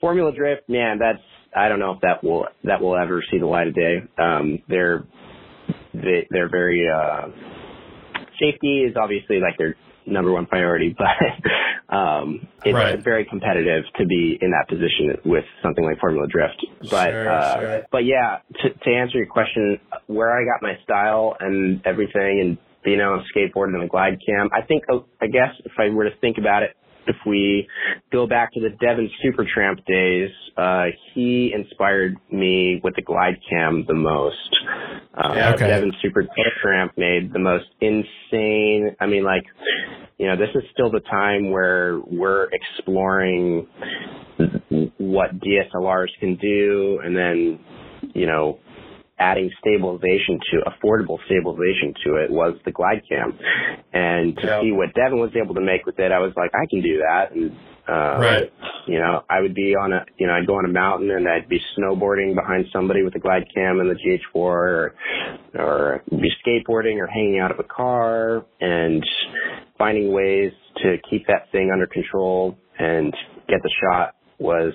[0.00, 1.22] Formula Drift, man, that's
[1.56, 4.02] I don't know if that will that will ever see the light of day.
[4.18, 5.04] Um, they're
[5.94, 7.28] they, they're very uh,
[8.38, 11.06] safety is obviously like their number one priority, but
[11.94, 12.98] um, it's Right.
[12.98, 16.64] very competitive to be in that position with something like Formula Drift.
[16.90, 17.82] But Sure, uh, sure.
[17.92, 22.58] but yeah, to, to answer your question, where I got my style and everything, and
[22.82, 24.84] being on a skateboard and a glide cam, I think
[25.20, 26.76] I guess if I were to think about it.
[27.06, 27.68] If we
[28.12, 33.84] go back to the Devin Supertramp days, uh, he inspired me with the glide cam
[33.86, 34.56] the most.
[35.14, 35.66] Um, Yeah, okay.
[35.66, 38.96] Devin Supertramp made the most insane.
[39.00, 39.44] I mean, like,
[40.18, 43.66] you know, this is still the time where we're exploring
[44.98, 47.58] what DSLRs can do, and then,
[48.14, 48.58] you know,
[49.18, 53.38] adding stabilization to affordable stabilization to it was the glide cam,
[53.92, 54.60] and to Yeah.
[54.60, 56.98] see what Devin was able to make with it, I was like, I can do
[56.98, 57.52] that, and
[57.86, 58.52] uh, Right.
[58.86, 61.28] you know, I would be on a, you know, I'd go on a mountain and
[61.28, 64.94] I'd be snowboarding behind somebody with a glide cam and the GH4 or,
[65.54, 69.04] or be skateboarding or hanging out of a car and
[69.76, 73.14] finding ways to keep that thing under control and
[73.48, 74.72] get the shot was,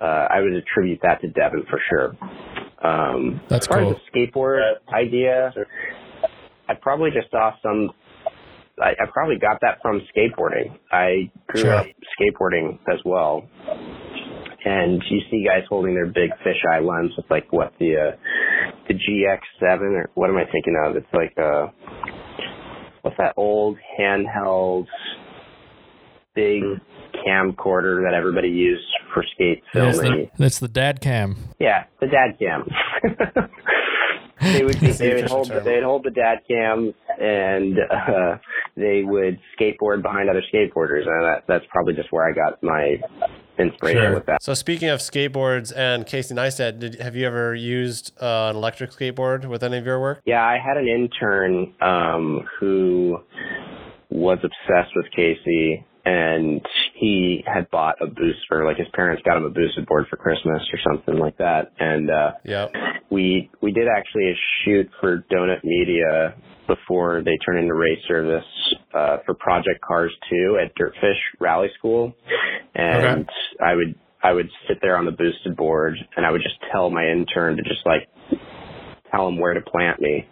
[0.00, 2.16] uh, I would attribute that to Devin for sure.
[2.82, 3.90] Um, That's as far cool.
[3.92, 4.60] as the skateboard
[4.92, 5.52] idea,
[6.68, 7.90] I probably just saw some
[8.80, 10.78] I, I probably got that from skateboarding.
[10.92, 11.74] I grew Sure.
[11.74, 11.86] up
[12.18, 13.48] skateboarding as well.
[14.64, 18.16] And you see guys holding their big fisheye lens with like what the uh,
[18.86, 20.96] the GX7 or what am I thinking of?
[20.96, 21.68] It's like uh
[23.02, 24.86] what's that old handheld
[26.34, 26.62] big
[27.28, 30.30] camcorder that everybody used for skate It's filming?
[30.38, 31.36] the, it's the dad cam.
[31.58, 32.68] Yeah, the dad cam.
[34.40, 35.64] they would be, they would hold term.
[35.64, 38.36] they'd hold the dad cam and uh,
[38.76, 42.96] they would skateboard behind other skateboarders, and that, that's probably just where I got my
[43.58, 44.14] inspiration Sure.
[44.14, 44.40] with that.
[44.42, 48.92] So speaking of skateboards and Casey Neistat, did have you ever used uh, an electric
[48.92, 50.20] skateboard with any of your work?
[50.24, 53.18] Yeah, I had an intern um, who
[54.10, 56.62] was obsessed with Casey, and
[56.94, 58.64] he had bought a booster.
[58.64, 62.10] Like his parents got him a boosted board for Christmas or something like that, and
[62.10, 62.72] uh, Yep.
[63.10, 66.34] we we did actually a shoot for Donut Media
[66.66, 68.44] before they turned into race service
[68.94, 72.14] uh, for Project Cars 2 at Dirtfish Rally School,
[72.74, 73.28] and
[73.62, 76.90] I would I would sit there on the boosted board and I would just tell
[76.90, 78.08] my intern to just like
[79.10, 80.26] tell him where to plant me,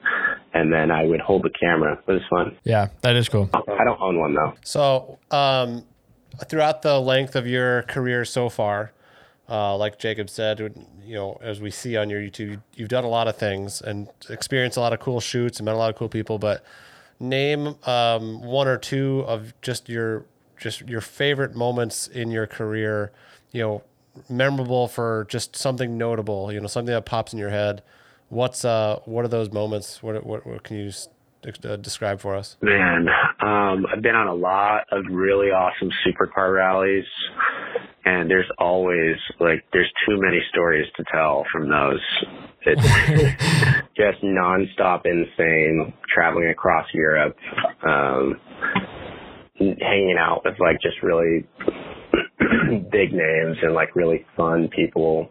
[0.55, 1.99] and then I would hold the camera.
[2.07, 2.57] It was fun.
[2.65, 3.51] Yeah, that is cool.
[3.53, 4.55] I don't own one though.
[4.65, 5.85] So, um,
[6.49, 8.93] throughout the length of your career so far,
[9.49, 10.59] uh, like Jacob said,
[11.05, 14.09] you know, as we see on your YouTube, you've done a lot of things and
[14.29, 16.39] experienced a lot of cool shoots and met a lot of cool people.
[16.39, 16.65] But
[17.21, 20.25] name um, one or two of just your
[20.59, 23.13] just your favorite moments in your career.
[23.53, 23.83] You know,
[24.29, 26.53] memorable for just something notable.
[26.53, 27.83] You know, something that pops in your head.
[28.29, 30.03] What's uh, what are those moments?
[30.03, 30.91] What what, what can you
[31.65, 32.57] uh, describe for us?
[32.61, 33.07] Man,
[33.41, 37.05] um, I've been on a lot of really awesome supercar rallies,
[38.05, 42.01] and there's always like there's too many stories to tell from those.
[42.63, 42.83] It's
[43.97, 47.37] just nonstop insane traveling across Europe,
[47.89, 48.41] um,
[49.59, 51.47] hanging out with like just really
[52.91, 55.31] big names and like really fun people.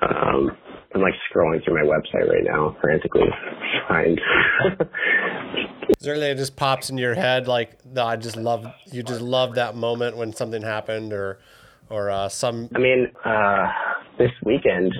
[0.00, 0.56] Um,
[0.94, 4.20] I'm like scrolling through my website right now, frantically to find.
[5.88, 9.20] Is there anything that just pops in your head like I just love you just
[9.20, 11.40] love that moment when something happened or
[11.90, 13.66] or uh, some I mean, uh,
[14.18, 14.94] this weekend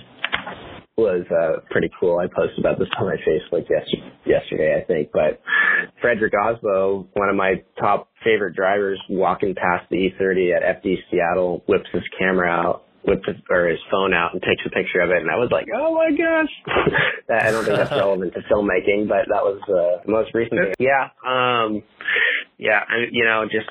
[0.97, 2.19] was uh, pretty cool.
[2.19, 5.11] I posted about this on my Facebook yes- yesterday, I think.
[5.13, 5.41] But
[6.03, 11.65] Fredric Aasbø, one of my top favorite drivers, walking past the E30 at FD Seattle,
[11.67, 15.11] whips his camera out, whips his, or his phone out, and takes a picture of
[15.11, 15.21] it.
[15.21, 16.53] And I was like, oh my gosh!
[17.31, 20.75] I don't think that's relevant to filmmaking, but that was uh, the most recent thing.
[20.79, 21.83] Yeah, um,
[22.59, 23.71] yeah, I, you know, just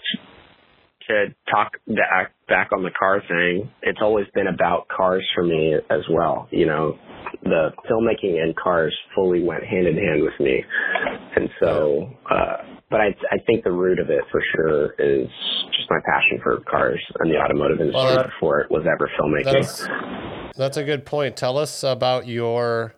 [1.07, 5.75] to talk back back on the car thing, it's always been about cars for me
[5.89, 6.47] as well.
[6.51, 6.97] You know,
[7.43, 10.63] the filmmaking and cars fully went hand in hand with me,
[11.35, 12.09] and so.
[12.29, 12.57] uh
[12.89, 15.27] but I I think the root of it for sure is
[15.75, 19.09] just my passion for cars and the automotive industry Well, that- before it was ever
[19.19, 19.51] filmmaking.
[19.51, 19.87] that's
[20.55, 21.35] that's a good point.
[21.35, 22.93] Tell us about your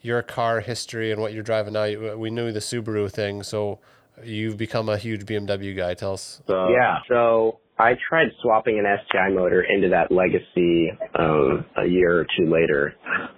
[0.00, 2.16] your car history and what you're driving now.
[2.16, 3.80] We knew the Subaru thing, so
[4.22, 5.94] you've become a huge BMW guy.
[5.94, 6.42] Tell us.
[6.46, 6.98] So, Yeah.
[7.08, 12.48] So I tried swapping an STI motor into that Legacy um, a year or two
[12.48, 12.94] later,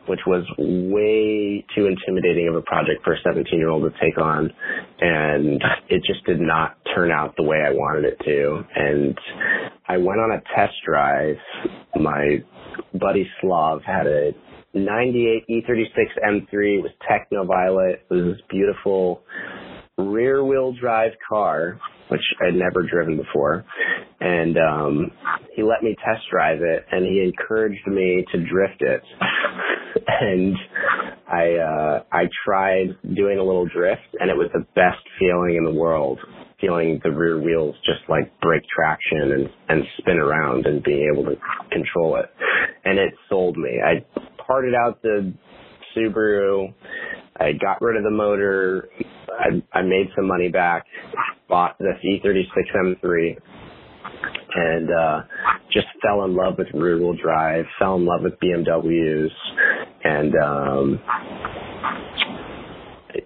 [0.08, 4.18] which was way too intimidating of a project for a 17 year old to take
[4.18, 4.52] on,
[5.00, 8.62] and it just did not turn out the way I wanted it to.
[8.74, 9.18] And
[9.88, 11.36] I went on a test drive.
[11.98, 12.44] My
[12.92, 14.32] buddy Slav had a
[14.74, 16.78] 98 E36 M3.
[16.78, 18.04] It was techno violet.
[18.10, 19.22] It was this beautiful
[19.98, 21.78] rear wheel drive car,
[22.08, 23.64] which I'd never driven before.
[24.20, 25.10] And um
[25.54, 29.02] he let me test drive it and he encouraged me to drift it.
[30.06, 30.54] and
[31.26, 35.64] I uh I tried doing a little drift and it was the best feeling in
[35.64, 36.18] the world.
[36.60, 41.24] Feeling the rear wheels just like break traction and, and spin around and being able
[41.24, 41.36] to
[41.70, 42.26] control it.
[42.84, 43.78] And it sold me.
[43.84, 44.04] I
[44.46, 45.34] parted out the
[45.96, 46.72] Subaru.
[47.38, 48.88] I got rid of the motor.
[49.38, 50.84] I, I made some money back,
[51.48, 53.36] bought this E36 M3,
[54.54, 55.22] and uh,
[55.72, 59.28] just fell in love with rear wheel drive, fell in love with BMWs,
[60.04, 61.00] and um,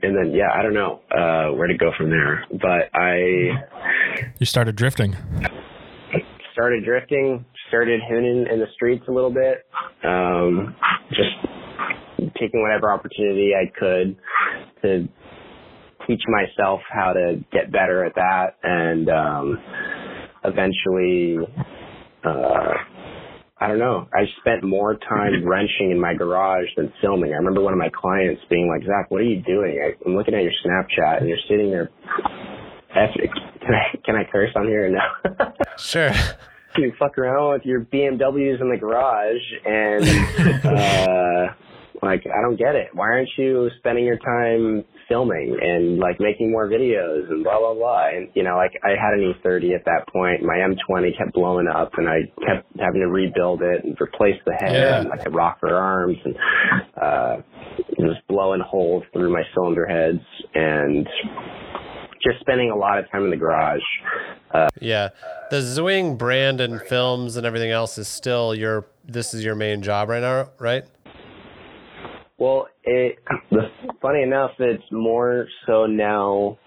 [0.02, 4.46] and then yeah, I don't know uh, where to go from there, but I You
[4.46, 5.16] started drifting.
[6.52, 9.64] started drifting, started hooning in the streets a little bit,
[10.04, 10.74] um,
[11.10, 11.30] just
[12.38, 14.16] taking whatever opportunity I could
[14.82, 15.08] to
[16.06, 19.58] teach myself how to get better at that, and um,
[20.44, 21.38] eventually,
[22.24, 22.74] uh,
[23.62, 24.08] I don't know.
[24.14, 27.32] I spent more time wrenching in my garage than filming.
[27.32, 29.78] I remember one of my clients being like, "Zach, what are you doing?
[29.84, 31.90] I, I'm looking at your Snapchat, and you're sitting there."
[32.92, 35.52] Can I can I curse on here or no?
[35.78, 36.12] Sure.
[36.76, 40.04] you fuck around with your BMWs in the garage and
[40.66, 41.54] uh
[42.02, 42.88] like I don't get it.
[42.94, 47.74] Why aren't you spending your time filming and like making more videos and blah blah
[47.74, 48.08] blah?
[48.08, 50.42] And you know, like I had an E30 at that point.
[50.42, 54.52] My M20 kept blowing up, and I kept having to rebuild it and replace the
[54.60, 55.00] head Yeah.
[55.00, 56.34] and like the rocker arms and
[57.00, 57.36] uh,
[57.78, 60.20] it was blowing holes through my cylinder heads
[60.54, 61.06] and
[62.22, 63.80] just spending a lot of time in the garage.
[64.80, 65.08] Yeah.
[65.50, 69.82] The Zwing brand and films and everything else is still your this is your main
[69.82, 70.84] job right now, right?
[72.40, 73.18] Well, it
[73.50, 76.58] the, funny enough, it's more so now,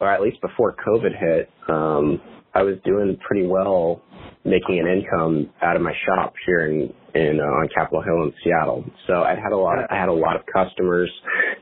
[0.00, 1.48] or at least before COVID hit.
[1.68, 2.20] Um,
[2.52, 4.02] I was doing pretty well,
[4.44, 8.32] making an income out of my shop here in in uh, on Capitol Hill in
[8.42, 8.84] Seattle.
[9.06, 9.78] So I had a lot.
[9.88, 11.10] I had a lot of customers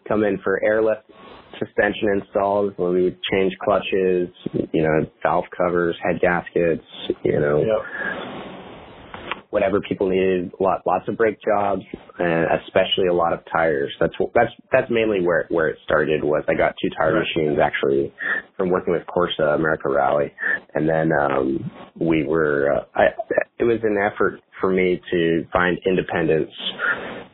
[0.08, 1.02] come in for airlift
[1.58, 4.28] suspension installs when we would change clutches,
[4.72, 6.84] you know, valve covers, head gaskets,
[7.24, 7.62] you know
[9.50, 10.52] whatever people needed.
[10.60, 11.82] Lot, lots of brake jobs,
[12.18, 13.92] and especially a lot of tires.
[14.00, 16.22] That's that's that's mainly where where it started.
[16.22, 18.12] Was I got two tire machines actually
[18.56, 20.32] from working with Corsa America Rally,
[20.74, 22.72] and then um, we were.
[22.72, 23.04] Uh, I,
[23.58, 26.50] it was an effort for me to find independence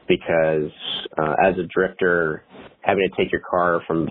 [0.09, 0.71] because
[1.19, 2.45] uh, as a drifter,
[2.83, 4.09] having to take your car from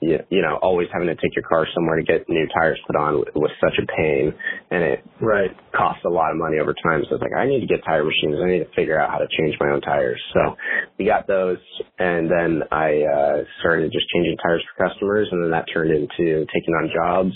[0.00, 2.96] you, you know, always having to take your car somewhere to get new tires put
[2.96, 4.34] on was such a pain,
[4.70, 5.50] and it Right.
[5.72, 7.04] cost a lot of money over time.
[7.08, 8.36] So it's like I need to get tire machines.
[8.42, 10.20] I need to figure out how to change my own tires.
[10.34, 10.56] So
[10.98, 11.58] we got those,
[11.98, 16.46] and then I uh, started just changing tires for customers, and then that turned into
[16.52, 17.34] taking on jobs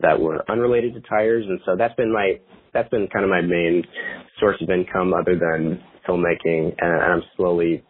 [0.00, 1.44] that were unrelated to tires.
[1.46, 2.40] And so that's been my
[2.72, 3.84] that's been kind of my main
[4.40, 7.82] source of income other than filmmaking, and I'm slowly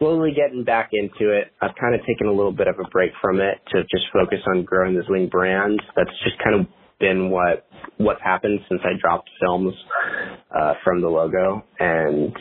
[0.00, 1.52] slowly getting back into it.
[1.60, 4.40] I've kind of taken a little bit of a break from it to just focus
[4.48, 5.80] on growing the Zwing brand.
[5.94, 6.66] That's just kind of
[6.98, 7.66] been what
[7.98, 9.74] what's happened since I dropped films
[10.54, 12.34] uh, from the logo, and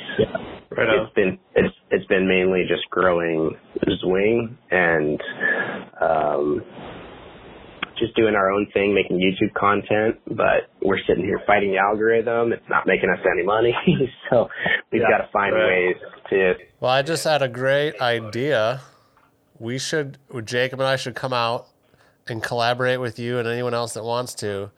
[0.72, 1.06] Right on.
[1.06, 3.52] it's been it's it's been mainly just growing
[4.04, 5.22] Zwing and
[6.02, 6.62] um,
[8.00, 10.18] just doing our own thing, making YouTube content.
[10.28, 12.52] But we're sitting here fighting the algorithm.
[12.54, 13.74] It's not making us any money,
[14.30, 14.50] so
[14.92, 15.68] we've Yeah, got to find right.
[15.68, 15.96] ways
[16.30, 18.82] to Well, I just had a great idea.
[19.60, 21.68] We should, Jacob and I should come out
[22.28, 24.72] and collaborate with you and anyone else that wants to,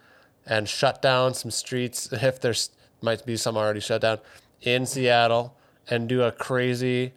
[0.45, 4.19] and shut down some streets if there's might be some already shut down
[4.62, 5.55] in Seattle,
[5.89, 7.13] and do a crazy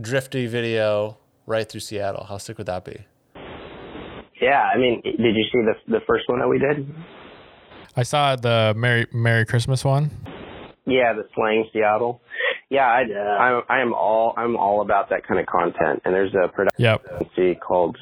[0.00, 2.24] drifty video right through Seattle.
[2.24, 3.04] How sick would that be?
[4.42, 6.92] Yeah, I mean, did you see the the first one that we did?
[7.96, 10.10] I saw the Merry Merry Christmas one.
[10.84, 12.20] Yeah, the slang Seattle.
[12.68, 16.02] Yeah, I, I'm I am all I'm all about that kind of content.
[16.04, 17.06] And there's a production Yep.
[17.20, 17.96] agency called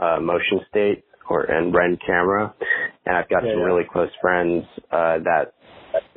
[0.00, 2.52] uh, Motion State or and Ren Camera,
[3.06, 3.64] and I've got some yeah.
[3.64, 5.54] really close friends uh, that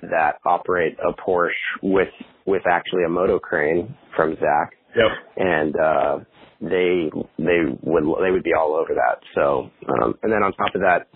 [0.02, 1.52] that operate a Porsche
[1.84, 2.10] with
[2.48, 5.12] with actually a moto crane from Zach Yep.
[5.38, 6.20] and uh
[6.62, 10.74] they they would they would be all over that so um and then on top
[10.76, 11.08] of that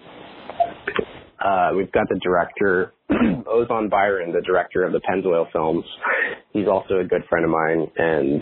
[1.44, 5.86] uh we've got the director Ozon Byron the director of the Pennzoil films
[6.54, 8.42] he's also a good friend of mine and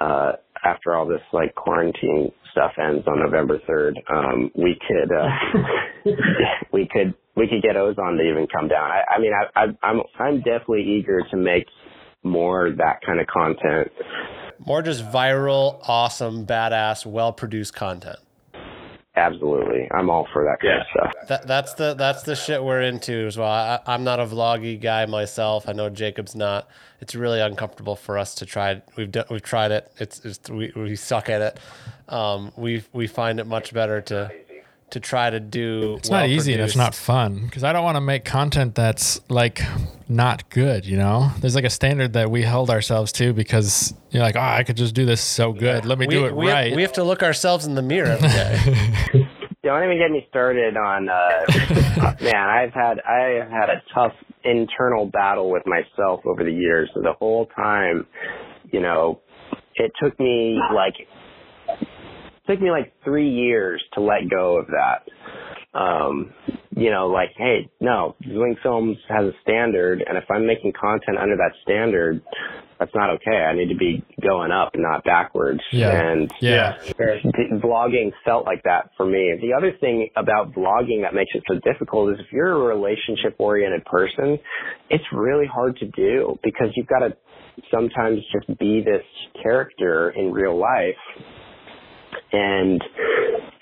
[0.00, 0.32] uh
[0.64, 5.28] after all this like quarantine stuff ends on November 3rd um we could uh
[6.72, 8.90] we could we could get Ozon to even come down.
[8.90, 11.66] I, I mean, I, I, I'm I'm definitely eager to make
[12.22, 13.90] more that kind of content.
[14.64, 18.18] More just viral, awesome, badass, well produced content.
[19.14, 20.80] Absolutely, I'm all for that kind yeah.
[20.80, 21.28] of stuff.
[21.28, 23.50] That, that's the that's the shit we're into as well.
[23.50, 25.68] I, I'm not a vloggy guy myself.
[25.68, 26.68] I know Jacob's not.
[27.00, 28.80] It's really uncomfortable for us to try.
[28.96, 29.92] We've done, we've tried it.
[29.98, 31.60] It's, it's we, we suck at it.
[32.08, 34.32] Um, we we find it much better to
[34.92, 35.96] to try to do.
[35.98, 39.20] It's not easy and it's not fun because I don't want to make content that's
[39.28, 39.60] like
[40.08, 40.86] not good.
[40.86, 44.40] You know, there's like a standard that we held ourselves to because you're like, oh,
[44.40, 45.84] I could just do this so good.
[45.84, 46.68] Let me we, do it we right.
[46.68, 49.28] Have, we have to look ourselves in the mirror every day.
[49.62, 51.08] Don't even get me started on.
[52.02, 54.12] Uh, man, I've had I have had a tough
[54.44, 56.90] internal battle with myself over the years.
[56.94, 58.06] So the whole time,
[58.72, 59.20] you know,
[59.76, 60.94] it took me like
[62.46, 65.78] took me like three years to let go of that.
[65.78, 66.34] Um,
[66.76, 71.16] you know, like, hey, no, Zwing Films has a standard, and if I'm making content
[71.18, 72.20] under that standard,
[72.78, 73.36] that's not okay.
[73.36, 75.60] I need to be going up, not backwards.
[75.70, 75.92] Yeah.
[75.92, 76.76] And yeah,
[77.62, 79.38] vlogging felt like that for me.
[79.40, 83.36] The other thing about vlogging that makes it so difficult is if you're a relationship
[83.38, 84.38] oriented person,
[84.90, 87.16] it's really hard to do because you've got to
[87.72, 89.04] sometimes just be this
[89.42, 90.96] character in real life
[92.32, 92.82] and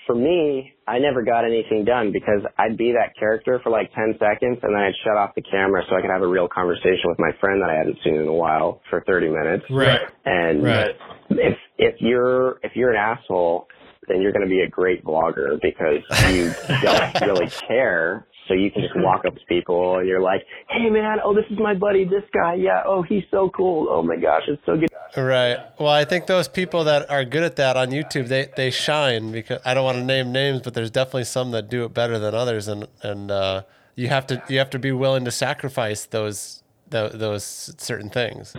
[0.07, 4.15] for me, I never got anything done because I'd be that character for like 10
[4.19, 7.05] seconds and then I'd shut off the camera so I could have a real conversation
[7.05, 9.65] with my friend that I hadn't seen in a while for 30 minutes.
[9.69, 10.01] Right.
[10.25, 10.95] And right.
[11.29, 13.67] if, if you're, if you're an asshole,
[14.07, 16.51] then you're going to be a great vlogger because you
[16.83, 20.89] don't really care so you can just walk up to people and you're like, hey
[20.89, 24.17] man, oh this is my buddy, this guy, yeah, oh he's so cool, oh my
[24.17, 24.89] gosh, it's so good.
[25.15, 25.57] Right.
[25.79, 29.31] Well, I think those people that are good at that on YouTube, they they shine
[29.31, 32.19] because I don't want to name names, but there's definitely some that do it better
[32.19, 33.63] than others, and and uh,
[33.95, 38.53] you have to you have to be willing to sacrifice those those, those certain things.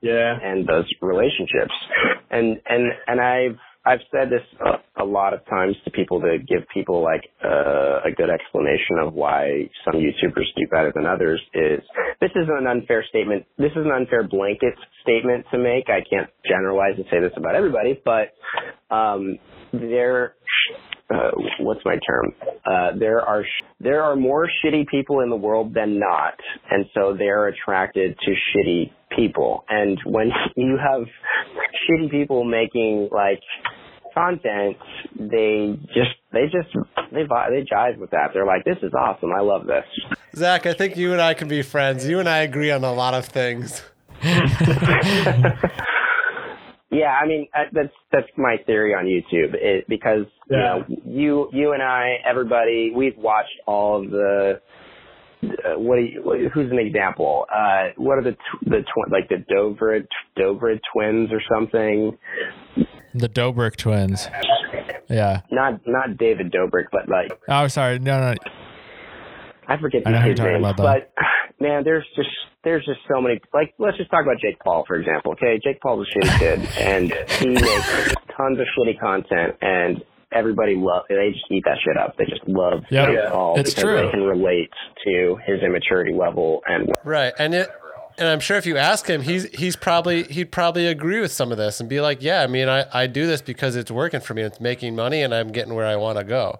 [0.00, 0.38] Yeah.
[0.42, 1.74] And those relationships,
[2.30, 6.38] and and and I've I've said this a, a, lot of times to people to
[6.38, 11.40] give people like uh, a good explanation of why some YouTubers do better than others
[11.54, 11.80] is
[12.20, 13.46] this is an unfair statement.
[13.56, 15.88] This is an unfair blanket statement to make.
[15.88, 18.34] I can't generalize and say this about everybody, but
[18.94, 19.38] um,
[19.72, 20.34] there
[21.10, 21.30] uh,
[21.60, 22.34] what's my term?
[22.66, 26.34] Uh, there are sh- there are more shitty people in the world than not,
[26.70, 29.64] and so they're attracted to shitty people.
[29.68, 31.06] And when you have
[31.88, 33.40] shitty people making like
[34.14, 34.76] content,
[35.18, 36.74] they just they just
[37.12, 38.30] they they jive with that.
[38.34, 39.32] They're like, "This is awesome.
[39.32, 39.84] I love this."
[40.34, 42.06] Zach, I think you and I can be friends.
[42.06, 43.82] You and I agree on a lot of things.
[46.90, 50.56] Yeah, I mean uh, that's that's my theory on YouTube it, because yeah.
[50.56, 54.60] you know you you and I everybody we've watched all of the
[55.42, 57.46] uh, what, you, who's an example?
[57.54, 62.18] Uh, what are the tw- the tw- like the Dobrik Dobrik twins or something?
[63.14, 64.26] The Dobrik twins.
[65.08, 65.42] Yeah.
[65.50, 67.32] Not not David Dobrik, but like.
[67.48, 67.98] Oh, sorry.
[67.98, 68.34] No, no.
[69.66, 71.12] I forget I know his name, but
[71.60, 72.28] man, there's just
[72.64, 73.40] there's just so many.
[73.52, 75.32] Like, let's just talk about Jake Paul for example.
[75.32, 80.02] Okay, Jake Paul's a shitty kid, and he makes tons of shitty content, and
[80.32, 81.04] everybody love.
[81.08, 82.16] They just eat that shit up.
[82.16, 83.08] They just love yep.
[83.08, 83.96] Jake Paul it's because true.
[83.96, 84.70] they can relate
[85.04, 87.32] to his immaturity level and right.
[87.38, 87.68] And it,
[88.18, 91.52] and I'm sure if you ask him, he's he's probably he'd probably agree with some
[91.52, 94.20] of this and be like, yeah, I mean, I I do this because it's working
[94.20, 94.42] for me.
[94.42, 96.58] It's making money, and I'm getting where I want to go.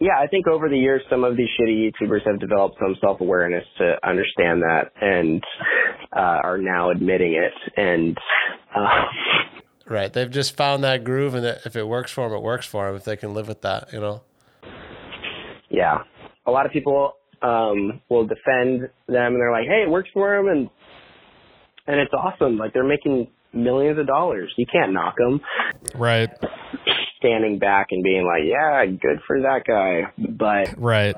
[0.00, 3.20] Yeah, I think over the years, some of these shitty YouTubers have developed some self
[3.20, 5.42] awareness to understand that and
[6.14, 7.52] uh, are now admitting it.
[7.76, 8.16] And
[8.76, 9.02] uh,
[9.86, 12.86] right, they've just found that groove, and if it works for them, it works for
[12.86, 12.94] them.
[12.94, 14.22] If they can live with that, you know.
[15.68, 15.98] Yeah,
[16.46, 20.36] a lot of people um, will defend them, and they're like, "Hey, it works for
[20.36, 20.70] them," and
[21.88, 22.56] and it's awesome.
[22.56, 24.54] Like they're making millions of dollars.
[24.56, 25.40] You can't knock them.
[25.96, 26.30] Right
[27.18, 30.12] standing back and being like, yeah, good for that guy.
[30.16, 31.14] But right.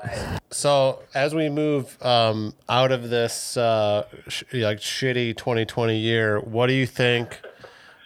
[0.49, 6.67] So as we move um, out of this uh, sh- like shitty 2020 year, what
[6.67, 7.39] do you think?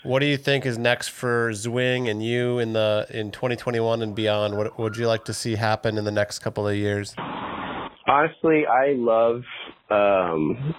[0.03, 4.13] What do you think is next for Zwing and you in the in 2021 and
[4.13, 4.55] beyond?
[4.55, 7.15] What would you like to see happen in the next couple of years?
[8.07, 9.41] Honestly, I love
[9.89, 10.75] um,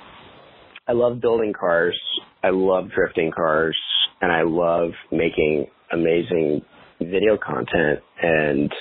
[0.87, 2.01] I love building cars.
[2.45, 3.77] I love drifting cars,
[4.21, 6.63] and I love making amazing
[7.01, 8.73] video content and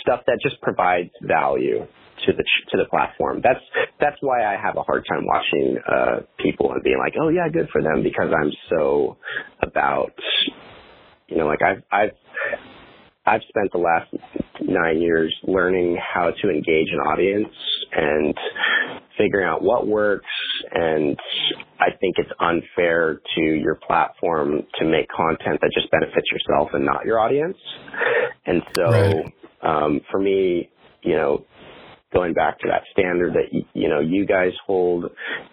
[0.00, 1.86] stuff that just provides value
[2.26, 3.40] to the to the platform.
[3.42, 3.60] That's
[3.98, 7.48] that's why I have a hard time watching uh, people and being like, oh yeah,
[7.48, 9.16] good for them, because I'm so
[9.62, 10.12] about
[11.28, 12.16] you know like I've I've
[13.26, 14.12] I've spent the last
[14.60, 17.54] nine years learning how to engage an audience
[17.92, 18.34] and
[19.20, 20.24] figuring out what works.
[20.72, 21.16] And
[21.78, 26.84] I think it's unfair to your platform to make content that just benefits yourself and
[26.84, 27.56] not your audience.
[28.46, 29.32] And so, Right.
[29.62, 30.70] um, for me,
[31.02, 31.44] you know,
[32.12, 35.04] going back to that standard that you know you guys hold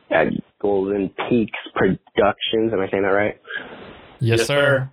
[0.10, 0.28] at
[0.62, 2.74] Golden Peaks Productions.
[2.74, 3.40] Am I saying that right?
[4.20, 4.90] Yes, Yes, sir.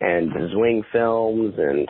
[0.00, 1.88] And Zwing Films, and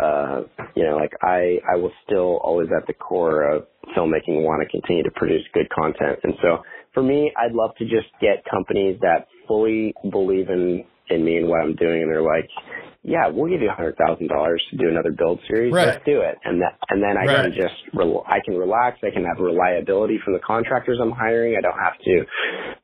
[0.00, 0.42] uh,
[0.76, 4.68] you know, like I, I will still always at the core of filmmaking want to
[4.68, 6.20] continue to produce good content.
[6.22, 6.62] And so
[6.94, 11.48] for me, I'd love to just get companies that fully believe in in me and
[11.48, 12.48] what I'm doing, and they're like,
[13.02, 15.72] yeah, we'll give you a hundred thousand dollars to do another build series.
[15.72, 15.86] Right.
[15.86, 16.34] Let's do it.
[16.44, 17.42] And that, and then I Right.
[17.44, 18.98] can just, rel- I can relax.
[19.02, 21.56] I can have reliability from the contractors I'm hiring.
[21.56, 22.24] I don't have to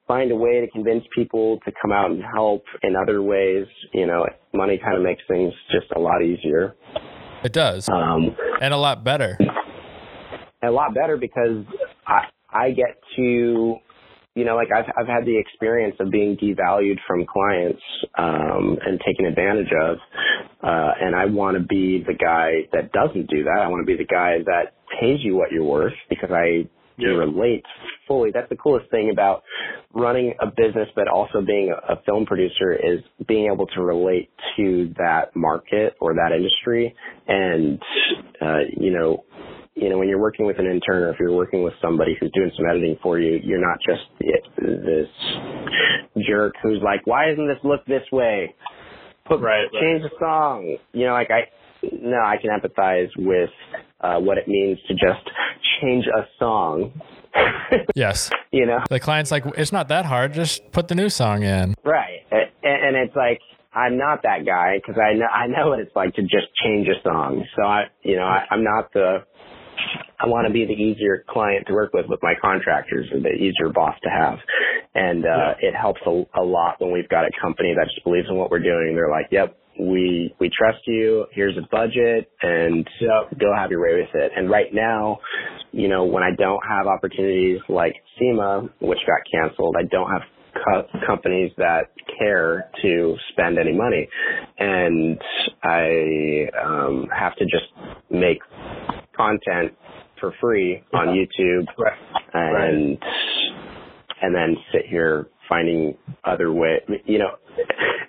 [0.06, 3.66] find a way to convince people to come out and help in other ways.
[3.92, 6.74] You know, money kind of makes things just a lot easier.
[7.42, 7.88] It does.
[7.90, 9.36] Um, and a lot better.
[10.62, 11.64] a lot better because
[12.06, 13.76] I, I get to,
[14.34, 17.82] you know, like I've, I've had the experience of being devalued from clients,
[18.18, 19.98] um, and taken advantage of.
[20.62, 23.60] Uh, and I want to be the guy that doesn't do that.
[23.62, 27.08] I want to be the guy that pays you what you're worth because I Yeah.
[27.08, 27.64] relate
[28.06, 28.30] fully.
[28.32, 29.42] That's the coolest thing about
[29.92, 34.30] running a business, but also being a, a film producer is being able to relate
[34.56, 36.94] to that market or that industry.
[37.26, 37.82] And,
[38.40, 39.24] uh, you know,
[39.74, 42.30] you know, when you're working with an intern or if you're working with somebody who's
[42.32, 44.02] doing some editing for you, you're not just
[44.58, 45.08] this
[46.26, 48.54] jerk who's like, why isn't this look this way?
[49.26, 49.80] Put, Right, right.
[49.80, 50.76] change the song.
[50.92, 51.48] You know, like I,
[51.92, 53.50] no, I can empathize with,
[54.00, 55.28] uh, what it means to just
[55.80, 56.92] change a song.
[57.96, 58.30] Yes.
[58.52, 58.78] you know?
[58.88, 60.34] The client's like, it's not that hard.
[60.34, 61.74] Just put the new song in.
[61.84, 62.20] Right.
[62.30, 63.40] And, and it's like,
[63.72, 66.86] I'm not that guy because I know, I know what it's like to just change
[66.86, 67.44] a song.
[67.56, 69.24] So I, you know, I, I'm not the,
[70.20, 73.30] I want to be the easier client to work with with my contractors or the
[73.34, 74.38] easier boss to have.
[74.94, 78.28] And, uh, it helps a, a lot when we've got a company that just believes
[78.30, 78.94] in what we're doing.
[78.94, 81.26] They're like, yep, we, we trust you.
[81.32, 82.88] Here's a budget and
[83.40, 84.32] go have your way with it.
[84.36, 85.18] And right now,
[85.72, 90.22] you know, when I don't have opportunities like SEMA, which got canceled, I don't have
[90.54, 94.08] co- companies that care to spend any money.
[94.58, 95.20] And
[95.62, 97.66] I, um, have to just
[98.10, 98.38] make
[99.16, 99.72] content
[100.30, 102.70] for free on YouTube Right.
[102.74, 102.98] and
[104.22, 106.80] and then sit here finding other way.
[107.04, 107.30] You know,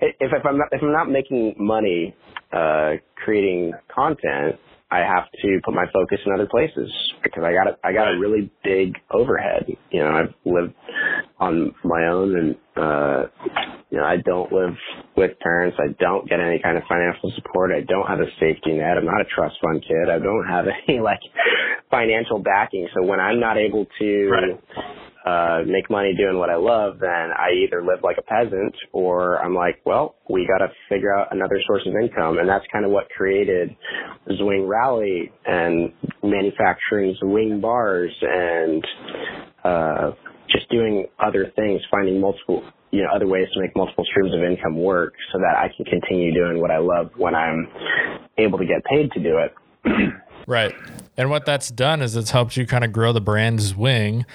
[0.02, 2.16] if if I'm not if I'm not making money
[2.54, 2.94] uh,
[3.24, 4.56] creating content,
[4.92, 6.90] I have to put my focus in other places
[7.24, 9.66] because I got a, I got a really big overhead.
[9.92, 10.74] You know, I've lived
[11.40, 13.24] on my own and uh
[13.92, 14.76] you know, I don't live
[15.16, 15.78] with parents.
[15.80, 17.72] I don't get any kind of financial support.
[17.72, 18.98] I don't have a safety net.
[18.98, 20.10] I'm not a trust fund kid.
[20.10, 21.20] I don't have any like
[21.96, 22.88] financial backing.
[22.94, 24.60] So when I'm not able to Right.
[25.26, 29.40] uh, make money doing what I love, then I either live like a peasant or
[29.44, 32.38] I'm like, well, we got to figure out another source of income.
[32.38, 33.76] And that's kind of what created
[34.30, 35.92] Zwing Rally and
[36.22, 38.86] manufacturing Zwing bars and,
[39.64, 40.12] uh,
[40.50, 44.44] just doing other things, finding multiple, you know, other ways to make multiple streams of
[44.44, 47.68] income work so that I can continue doing what I love when I'm
[48.38, 49.54] able to get paid to do it.
[50.48, 50.76] Right.
[51.18, 54.26] And what that's done is it's helped you kind of grow the brand Zwing,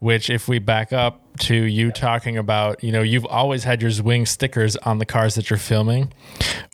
[0.00, 3.90] which if we back up to you talking about, you know, you've always had your
[3.90, 6.12] Zwing stickers on the cars that you're filming,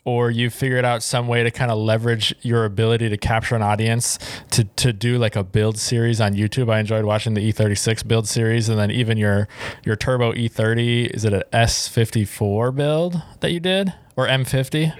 [0.05, 3.61] or you figured out some way to kind of leverage your ability to capture an
[3.61, 4.19] audience
[4.51, 6.71] to, to do like a build series on YouTube.
[6.71, 9.47] I enjoyed watching the E36 build series and then even your
[9.85, 13.93] your turbo E30, is it an S54 build that you did?
[14.15, 14.93] Or M50?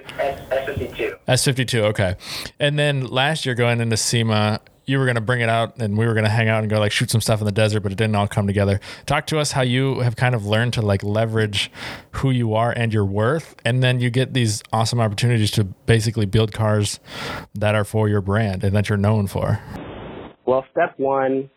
[0.49, 1.12] S52.
[1.27, 2.15] S52, okay.
[2.59, 5.97] And then last year going into SEMA, you were going to bring it out and
[5.97, 7.81] we were going to hang out and go like shoot some stuff in the desert,
[7.81, 8.79] but it didn't all come together.
[9.05, 11.71] Talk to us how you have kind of learned to like leverage
[12.11, 13.55] who you are and your worth.
[13.63, 16.99] And then you get these awesome opportunities to basically build cars
[17.55, 19.61] that are for your brand and that you're known for.
[20.45, 21.49] Well, step one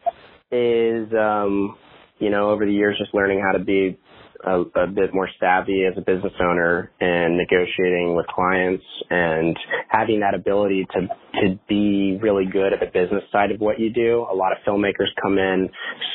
[0.53, 1.77] is, um,
[2.19, 3.99] you know, over the years, just learning how to be
[4.47, 9.57] a, a bit more savvy as a business owner and negotiating with clients and
[9.89, 11.01] having that ability to,
[11.41, 14.27] to be really good at the business side of what you do.
[14.31, 15.69] A lot of filmmakers come in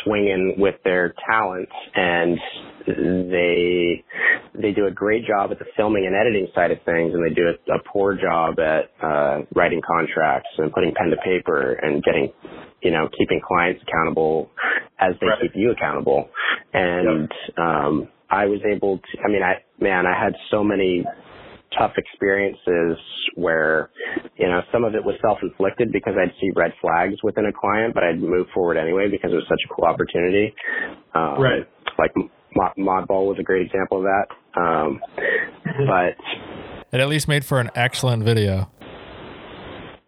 [0.03, 2.37] swinging with their talents and
[2.87, 4.03] they,
[4.59, 7.33] they do a great job at the filming and editing side of things and they
[7.33, 12.03] do a, a poor job at, uh, writing contracts and putting pen to paper and
[12.03, 12.31] getting
[12.81, 14.49] you know, keeping clients accountable
[14.99, 15.41] as they Right.
[15.41, 16.29] keep you accountable.
[16.73, 21.05] And um I was able to I mean I man, I had so many
[21.77, 22.97] tough experiences
[23.35, 23.89] where,
[24.37, 27.93] you know, some of it was self-inflicted because I'd see red flags within a client,
[27.93, 30.53] but I'd move forward anyway because it was such a cool opportunity.
[31.13, 31.67] Um, Right.
[31.97, 32.11] Like
[32.55, 34.59] Mod- Modball was a great example of that.
[34.59, 35.01] Um,
[35.87, 36.15] but
[36.91, 38.69] It at least made for an excellent video.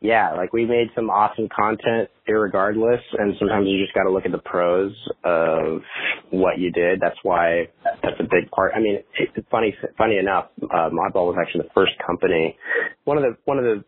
[0.03, 4.25] Yeah, like we made some awesome content irregardless, and sometimes you just got to look
[4.25, 4.91] at the pros
[5.23, 5.81] of
[6.29, 6.99] what you did.
[6.99, 8.73] That's why that's a big part.
[8.75, 12.57] I mean, it's funny, funny enough, uh, Modball was actually the first company,
[13.05, 13.83] one of the one of the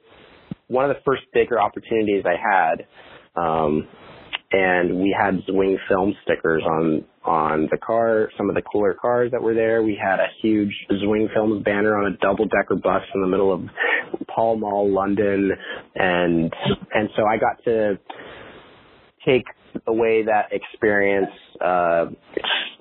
[0.68, 2.88] one of the first bigger opportunities I had.
[3.36, 3.86] Um,
[4.54, 9.32] and we had Zwing film stickers on on the car, some of the cooler cars
[9.32, 9.82] that were there.
[9.84, 13.52] We had a huge Zwing Films banner on a double decker bus in the middle
[13.54, 13.62] of
[14.28, 15.52] Pall Mall, London,
[15.96, 16.54] and
[16.94, 18.00] and so I got to
[19.26, 19.44] take
[19.88, 22.06] away that experience, uh,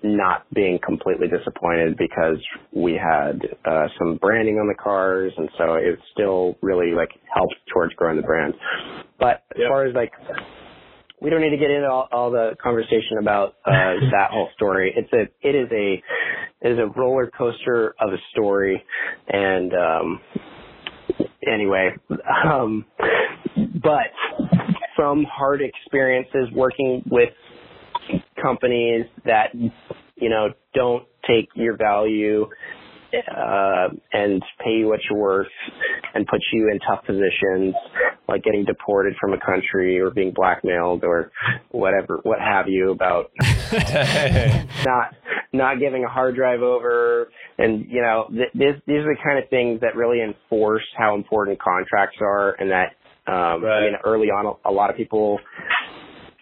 [0.03, 2.37] not being completely disappointed because
[2.73, 7.55] we had uh, some branding on the cars, and so it still really like helped
[7.73, 8.55] towards growing the brand.
[9.19, 9.69] But as Yep.
[9.69, 10.13] far as like
[11.25, 13.71] we don't need to get into all, all the conversation about uh,
[14.13, 14.93] that whole story.
[14.95, 16.03] It's a it is a
[16.61, 18.85] it is a roller coaster of a story,
[19.27, 20.21] and um,
[21.51, 21.93] anyway,
[22.47, 22.85] um,
[23.57, 24.13] but
[24.95, 27.31] from hard experiences working with
[28.41, 32.47] companies that you know don't take your value
[33.15, 35.47] uh, and pay you what you're worth
[36.15, 37.75] and put you in tough positions,
[38.29, 41.31] like getting deported from a country or being blackmailed or
[41.71, 43.31] whatever, what have you, about
[44.85, 45.15] not
[45.53, 49.43] not giving a hard drive over, and you know, th- this, these are the kind
[49.43, 52.97] of things that really enforce how important contracts are, and that
[53.27, 55.39] um, I mean, early on, a lot of people,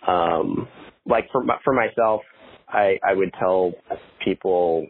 [0.07, 0.69] um,
[1.07, 2.23] like for for myself,
[2.69, 3.73] I I would tell
[4.25, 4.87] people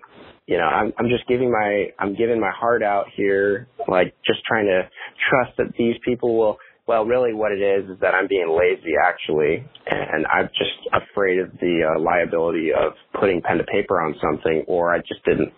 [0.46, 4.44] you know, I'm I'm just giving my I'm giving my heart out here, like just
[4.44, 4.82] trying to
[5.30, 6.58] trust that these people will.
[6.86, 11.38] Well, really, what it is is that I'm being lazy, actually, and I'm just afraid
[11.38, 15.52] of the uh, liability of putting pen to paper on something, or I just didn't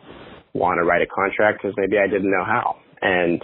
[0.53, 2.77] want to write a contract because maybe I didn't know how.
[3.01, 3.43] And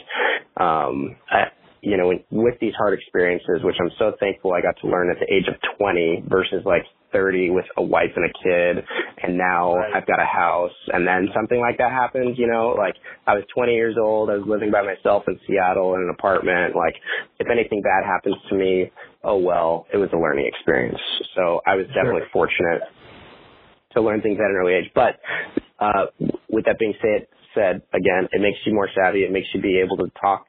[0.59, 1.45] um, I,
[1.81, 5.17] you know, with these hard experiences, which I'm so thankful I got to learn at
[5.19, 8.85] the age of 20 versus like 30 with a wife and a kid,
[9.23, 9.97] and now Right.
[9.97, 12.95] I've got a house, and then something like that happens, you know, like
[13.27, 16.77] I was 20 years old, I was living by myself in Seattle in an apartment,
[16.77, 16.95] like
[17.39, 18.91] if anything bad happens to me,
[19.25, 21.01] oh well, it was a learning experience.
[21.35, 22.83] So I was definitely fortunate
[23.93, 24.91] to learn things at an early age.
[24.95, 25.21] But
[25.79, 26.07] uh,
[26.49, 29.25] with that being said, said again, it makes you more savvy.
[29.25, 30.47] It makes you be able to talk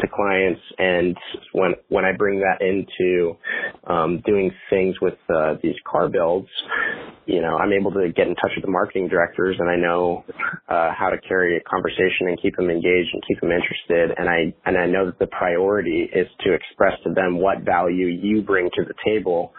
[0.00, 1.16] to clients, and
[1.52, 3.36] when when I bring that into
[3.86, 6.48] um, doing things with uh, these car builds,
[7.26, 10.24] you know, I'm able to get in touch with the marketing directors, and I know
[10.68, 14.16] uh, how to carry a conversation and keep them engaged and keep them interested.
[14.18, 18.06] And I and I know that the priority is to express to them what value
[18.06, 19.52] you bring to the table,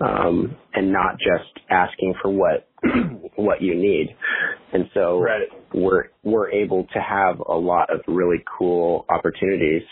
[0.00, 2.68] um, and not just asking for what
[3.36, 4.16] what you need.
[4.72, 5.48] And so Right.
[5.74, 9.82] we're we're able to have a lot of really cool opportunities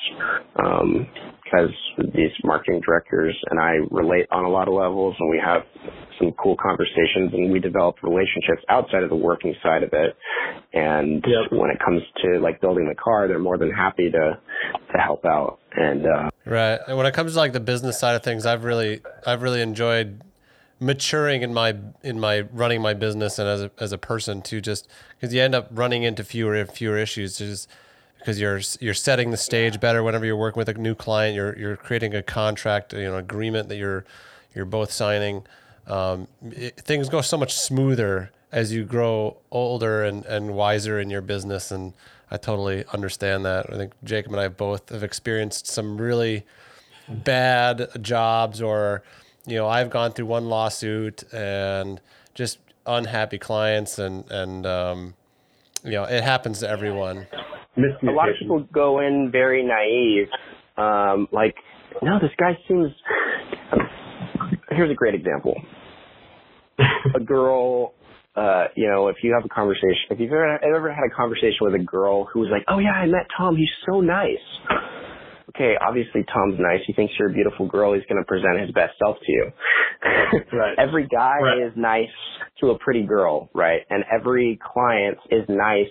[1.51, 1.71] because
[2.15, 5.63] these marketing directors and I relate on a lot of levels, and we have
[6.19, 10.17] some cool conversations, and we develop relationships outside of the working side of it.
[10.73, 11.59] And Yep.
[11.59, 14.39] when it comes to like building the car, they're more than happy to
[14.93, 15.59] to help out.
[15.77, 16.79] And uh, Right.
[16.87, 19.61] And when it comes to like the business side of things, I've really I've really
[19.61, 20.23] enjoyed
[20.81, 24.61] maturing in my in my running my business and as a as a person to
[24.61, 27.69] just because you end up running into fewer and fewer issues just
[28.19, 31.35] because you're you're setting the stage better whenever you're working with a new client.
[31.35, 34.05] You're you're creating a contract you know agreement that you're
[34.55, 35.47] you're both signing.
[35.87, 41.11] Um, it, things go so much smoother as you grow older and, and wiser in
[41.11, 41.93] your business and
[42.31, 43.73] I totally understand that.
[43.73, 46.45] I think Jacob and I both have experienced some really
[47.09, 49.03] bad jobs or
[49.47, 52.01] you know I've gone through one lawsuit and
[52.35, 55.15] just unhappy clients and and um,
[55.83, 57.27] you know it happens to everyone
[57.79, 60.29] a lot of people go in very naive,
[60.77, 61.55] um, like,
[62.03, 62.89] no, this guy seems.
[64.71, 65.55] Here's a great example.
[67.15, 67.95] a girl,
[68.37, 71.59] uh, you know, if you have a conversation, if you've ever, ever had a conversation
[71.61, 74.37] with a girl who was like, oh yeah, I met Tom, he's so nice.
[75.51, 76.81] Okay, obviously Tom's nice.
[76.87, 77.95] He thinks you're a beautiful girl.
[77.95, 79.51] He's going to present his best self to you.
[80.53, 80.75] Right.
[80.79, 81.63] Every guy Right.
[81.67, 82.09] is nice
[82.61, 83.81] to a pretty girl, right?
[83.91, 85.89] And every client is nice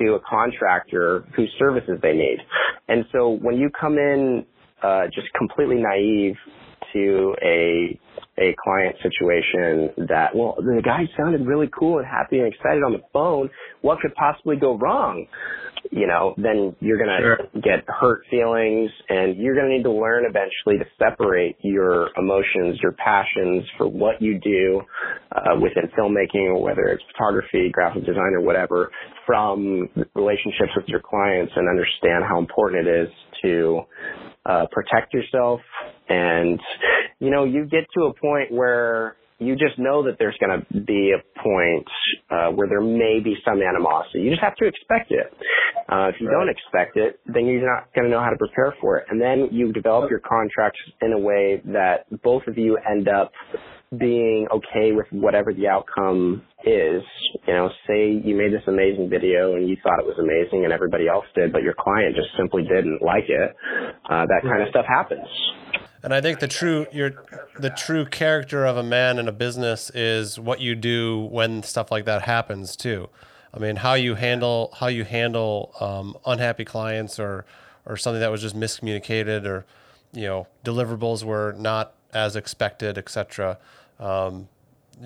[0.00, 2.38] to a contractor whose services they need.
[2.88, 4.44] And so when you come in
[4.82, 6.36] uh, just completely naive
[6.92, 7.98] to a
[8.38, 12.92] a client situation that well the guy sounded really cool and happy and excited on
[12.92, 13.50] the phone
[13.82, 15.26] what could possibly go wrong
[15.90, 17.38] you know, then you're going to Sure.
[17.60, 22.78] get hurt feelings and you're going to need to learn eventually to separate your emotions,
[22.82, 24.82] your passions for what you do
[25.32, 28.90] uh, within filmmaking or whether it's photography, graphic design or whatever
[29.26, 33.08] from relationships with your clients and understand how important it is
[33.42, 33.82] to
[34.46, 35.60] uh, protect yourself.
[36.08, 36.60] And,
[37.18, 40.80] you know, you get to a point where you just know that there's going to
[40.80, 41.86] be a point
[42.30, 44.20] uh, where there may be some animosity.
[44.20, 45.32] You just have to expect it.
[45.88, 48.74] Uh, if you don't expect it, then you're not going to know how to prepare
[48.80, 49.06] for it.
[49.10, 53.32] And then you develop your contracts in a way that both of you end up
[53.98, 57.02] being okay with whatever the outcome is.
[57.46, 60.72] You know, say you made this amazing video and you thought it was amazing and
[60.72, 63.54] everybody else did, but your client just simply didn't like it.
[64.08, 65.26] Uh, that kind of stuff happens.
[66.02, 67.12] And I think the true your
[67.58, 71.92] the true character of a man in a business is what you do when stuff
[71.92, 73.08] like that happens too.
[73.54, 77.44] I mean, how you handle how you handle um, unhappy clients or
[77.86, 79.64] or something that was just miscommunicated or
[80.12, 83.58] you know deliverables were not as expected, etc.
[84.02, 84.48] Um,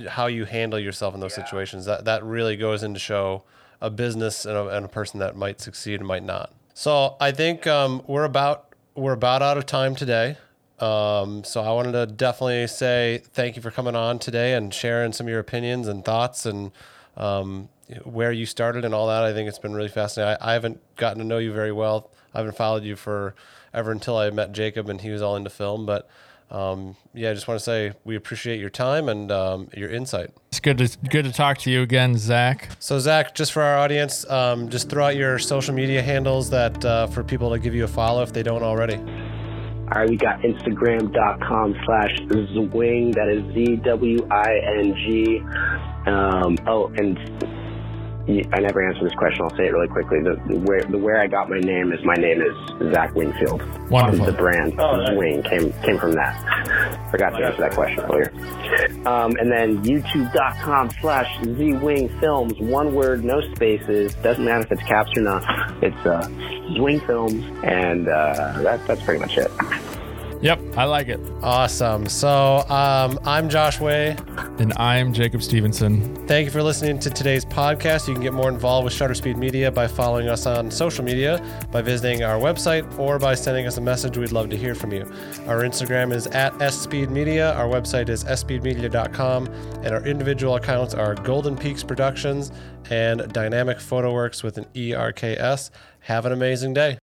[0.08, 3.44] how you handle yourself in those situations that that really goes into show
[3.80, 6.52] a business and a, and a person that might succeed and might not.
[6.74, 10.36] So I think um, we're about we're about out of time today.
[10.78, 15.12] Um, so I wanted to definitely say thank you for coming on today and sharing
[15.12, 16.70] some of your opinions and thoughts and
[17.16, 17.70] um,
[18.04, 19.22] where you started and all that.
[19.22, 20.36] I think it's been really fascinating.
[20.40, 22.10] I, I haven't gotten to know you very well.
[22.34, 23.34] I haven't followed you for
[23.72, 25.86] ever until I met Jacob and he was all into film.
[25.86, 26.08] But
[26.50, 30.30] um, yeah, I just want to say we appreciate your time and um, your insight.
[30.48, 32.68] It's good to good to talk to you again, Zach.
[32.78, 36.84] So Zach, just for our audience, um, just throw out your social media handles that
[36.84, 38.96] uh, for people to give you a follow if they don't already.
[38.96, 43.14] All right, we got Instagram.com slash Zwing.
[43.14, 45.40] That is Z W I N G.
[46.06, 47.65] Um, oh, and y-
[48.28, 49.42] I never answered this question.
[49.42, 50.20] I'll say it really quickly.
[50.20, 53.62] The, the where the where I got my name is my name is Zach Wingfield.
[53.88, 54.26] Wonderful.
[54.26, 55.10] The brand Oh, nice.
[55.10, 57.08] Zwing came came from that.
[57.12, 58.32] Forgot to answer that question earlier.
[59.06, 62.54] Um, and then YouTube.com slash Zwing Films.
[62.58, 64.14] One word, no spaces.
[64.16, 65.44] Doesn't matter if it's caps or not.
[65.84, 66.26] It's uh,
[66.76, 69.50] Zwing Films, and uh, that, that's pretty much it.
[70.42, 71.18] Yep, I like it.
[71.42, 72.06] Awesome.
[72.08, 74.16] So um, I'm Josh Way.
[74.58, 76.14] And I'm Jacob Stevenson.
[76.26, 78.06] Thank you for listening to today's podcast.
[78.06, 81.42] You can get more involved with Shutter Speed Media by following us on social media,
[81.72, 84.18] by visiting our website, or by sending us a message.
[84.18, 85.02] We'd love to hear from you.
[85.46, 87.56] Our Instagram is at speedmedia.
[87.56, 92.52] Our website is speedmedia.com, and our individual accounts are Golden Peaks Productions
[92.90, 95.70] and Dynamic Photo Werks with an ERKS.
[96.00, 96.98] Have an amazing day.